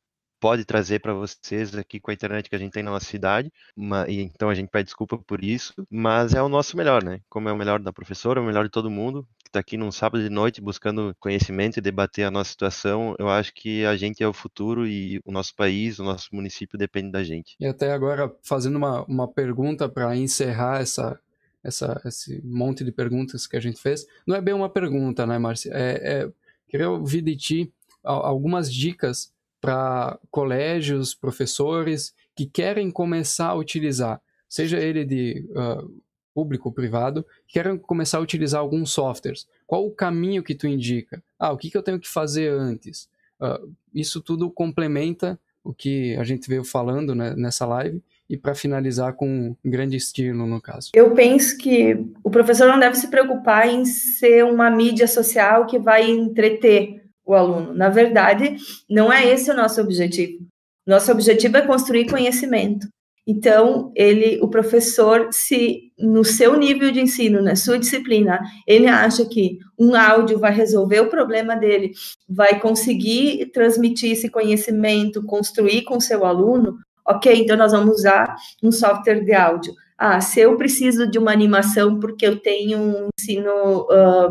[0.47, 3.53] pode trazer para vocês aqui com a internet que a gente tem na nossa cidade.
[3.76, 7.18] Uma, e então a gente pede desculpa por isso, mas é o nosso melhor, né?
[7.28, 9.76] Como é o melhor da professora, é o melhor de todo mundo que está aqui
[9.76, 13.16] num sábado de noite buscando conhecimento e debater a nossa situação.
[13.18, 16.78] Eu acho que a gente é o futuro e o nosso país, o nosso município
[16.78, 17.57] depende da gente.
[17.59, 21.18] E até agora fazendo uma, uma pergunta para encerrar essa
[21.64, 24.07] essa, esse monte de perguntas que a gente fez.
[24.24, 25.72] Não é bem uma pergunta, né, Márcia?
[25.74, 26.32] É, é,
[26.68, 27.72] queria ouvir de ti
[28.05, 29.34] algumas dicas
[29.67, 35.91] para colégios, professores que querem começar a utilizar, seja ele de uh,
[36.33, 39.49] público ou privado, que querem começar a utilizar alguns softwares.
[39.67, 41.23] Qual o caminho que tu indica?
[41.39, 43.09] Ah, o que, que eu tenho que fazer antes?
[43.41, 48.01] Uh, isso tudo complementa o que a gente veio falando né, nessa live
[48.31, 50.91] e para finalizar com um grande estilo, no caso.
[50.95, 55.79] Eu penso que o professor não deve se preocupar em ser uma mídia social que
[55.79, 57.74] vai entreter o aluno.
[57.74, 58.57] Na verdade,
[58.89, 60.47] não é esse o nosso objetivo.
[60.87, 62.87] Nosso objetivo é construir conhecimento.
[63.29, 69.24] Então, ele, o professor, se no seu nível de ensino, na sua disciplina, ele acha
[69.27, 71.91] que um áudio vai resolver o problema dele,
[72.29, 78.70] vai conseguir transmitir esse conhecimento, construir com seu aluno, ok, então nós vamos usar um
[78.70, 79.74] software de áudio.
[79.99, 84.29] Ah, se eu preciso de uma animação porque eu tenho um ensino uh,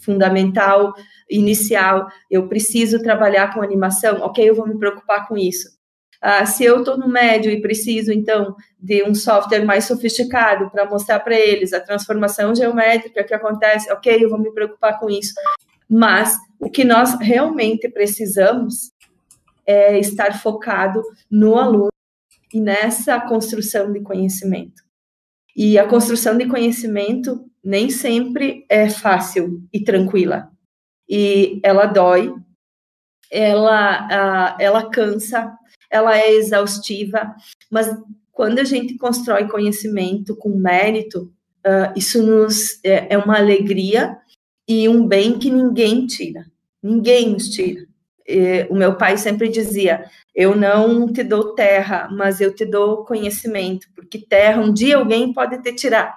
[0.00, 0.94] fundamental
[1.30, 5.78] inicial, eu preciso trabalhar com animação, ok, eu vou me preocupar com isso.
[6.20, 10.84] Ah, se eu estou no médio e preciso, então, de um software mais sofisticado para
[10.84, 15.34] mostrar para eles a transformação geométrica que acontece, ok, eu vou me preocupar com isso.
[15.88, 18.90] Mas o que nós realmente precisamos
[19.64, 21.88] é estar focado no aluno
[22.52, 24.87] e nessa construção de conhecimento.
[25.58, 30.50] E a construção de conhecimento nem sempre é fácil e tranquila
[31.08, 32.34] e ela dói,
[33.30, 35.56] ela, ela cansa,
[35.90, 37.34] ela é exaustiva,
[37.70, 37.88] mas
[38.30, 41.32] quando a gente constrói conhecimento com mérito,
[41.66, 44.18] uh, isso nos é, é, uma alegria
[44.68, 46.46] e um bem que ninguém tira,
[46.82, 47.87] ninguém nos tira.
[48.70, 50.04] O meu pai sempre dizia:
[50.34, 55.32] Eu não te dou terra, mas eu te dou conhecimento, porque terra um dia alguém
[55.32, 56.14] pode te tirar.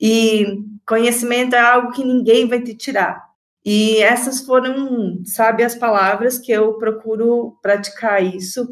[0.00, 3.22] E conhecimento é algo que ninguém vai te tirar.
[3.64, 8.64] E essas foram, sabe, as palavras que eu procuro praticar isso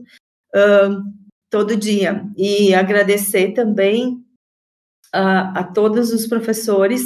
[0.54, 1.02] uh,
[1.48, 2.24] todo dia.
[2.36, 4.22] E agradecer também
[5.14, 7.02] a todos os professores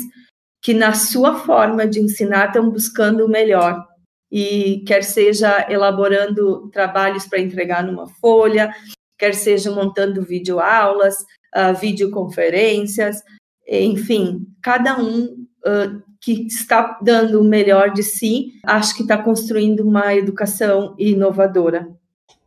[0.62, 3.84] que, na sua forma de ensinar, estão buscando o melhor.
[4.30, 8.74] E quer seja elaborando trabalhos para entregar numa folha,
[9.18, 11.14] quer seja montando videoaulas,
[11.54, 13.22] uh, videoconferências,
[13.68, 15.24] enfim, cada um
[15.66, 21.88] uh, que está dando o melhor de si, acho que está construindo uma educação inovadora.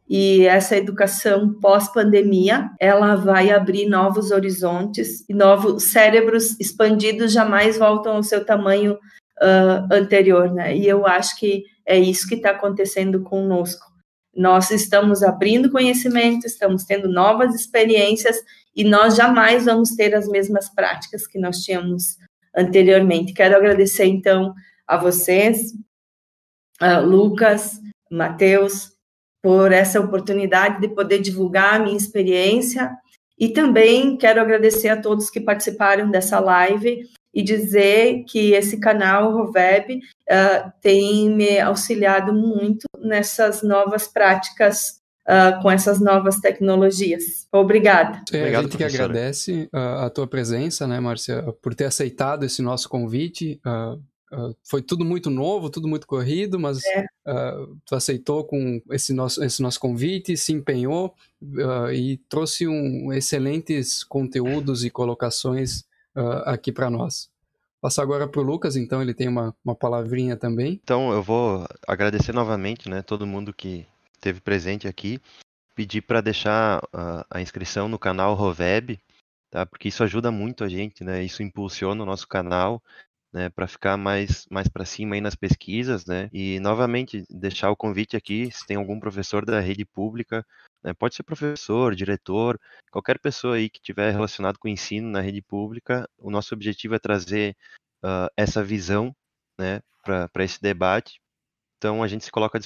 [0.10, 8.16] E essa educação pós-pandemia, ela vai abrir novos horizontes e novos cérebros expandidos jamais voltam
[8.16, 8.98] ao seu tamanho
[9.42, 10.76] uh, anterior, né?
[10.76, 13.88] E eu acho que é isso que está acontecendo conosco.
[14.36, 18.38] Nós estamos abrindo conhecimento, estamos tendo novas experiências
[18.76, 22.18] e nós jamais vamos ter as mesmas práticas que nós tínhamos
[22.56, 23.34] anteriormente.
[23.34, 24.54] Quero agradecer então
[24.88, 25.74] a vocês,
[27.04, 27.80] Lucas,
[28.10, 28.94] Matheus,
[29.42, 32.92] por essa oportunidade de poder divulgar a minha experiência
[33.38, 39.32] e também quero agradecer a todos que participaram dessa live e dizer que esse canal
[39.32, 47.48] Roveb uh, tem me auxiliado muito nessas novas práticas uh, com essas novas tecnologias.
[47.52, 48.22] Obrigada.
[48.32, 52.46] É, Obrigado, a gente que agradece uh, a tua presença, né, Márcia, por ter aceitado
[52.46, 53.60] esse nosso convite.
[53.66, 54.02] Uh,
[54.64, 57.06] foi tudo muito novo, tudo muito corrido, mas é.
[57.28, 63.12] uh, tu aceitou com esse nosso, esse nosso convite, se empenhou uh, e trouxe um,
[63.12, 65.84] excelentes conteúdos e colocações
[66.46, 67.30] aqui para nós.
[67.82, 70.80] Passar agora para o Lucas, então ele tem uma, uma palavrinha também.
[70.84, 75.20] Então eu vou agradecer novamente, né, todo mundo que esteve presente aqui,
[75.76, 76.82] pedir para deixar
[77.30, 79.00] a inscrição no canal Roveb,
[79.50, 79.66] tá?
[79.66, 81.24] Porque isso ajuda muito a gente, né?
[81.24, 82.84] Isso impulsiona o nosso canal
[83.32, 86.30] né, para ficar mais, mais para cima aí nas pesquisas, né?
[86.34, 90.46] E novamente deixar o convite aqui, se tem algum professor da rede pública,
[90.84, 92.60] né, pode ser professor, diretor,
[92.92, 96.96] qualquer pessoa aí que tiver relacionado com o ensino na rede pública, o nosso objetivo
[96.96, 97.56] é trazer
[98.04, 99.16] uh, essa visão,
[99.60, 101.22] né, para esse debate.
[101.78, 102.60] Então a gente se coloca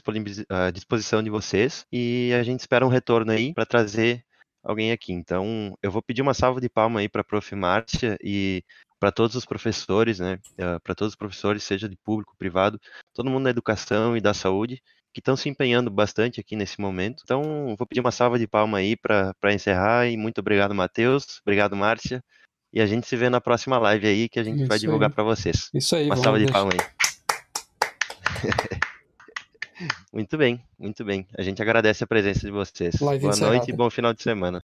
[0.50, 4.26] à disposição de vocês e a gente espera um retorno aí para trazer
[4.64, 5.12] alguém aqui.
[5.12, 7.54] Então, eu vou pedir uma salva de palma aí para a Prof.
[7.54, 8.64] Márcia e
[9.04, 12.80] para todos os professores, né, eh, para todos os professores, seja de público, privado,
[13.14, 14.82] todo mundo da educação e da saúde,
[15.14, 17.22] que estão se empenhando bastante aqui nesse momento.
[17.22, 21.76] Então, vou pedir uma salva de palma aí para encerrar e muito obrigado, Matheus, obrigado,
[21.76, 22.24] Márcia,
[22.72, 25.12] e a gente se vê na próxima live aí que a gente Isso vai divulgar
[25.12, 25.70] para vocês.
[25.74, 26.80] Isso aí, uma salva de palma aí.
[30.14, 31.28] muito bem, muito bem.
[31.38, 33.02] A gente agradece a presença de vocês.
[33.02, 33.58] Live Boa encerrada.
[33.58, 34.62] noite e bom final de semana.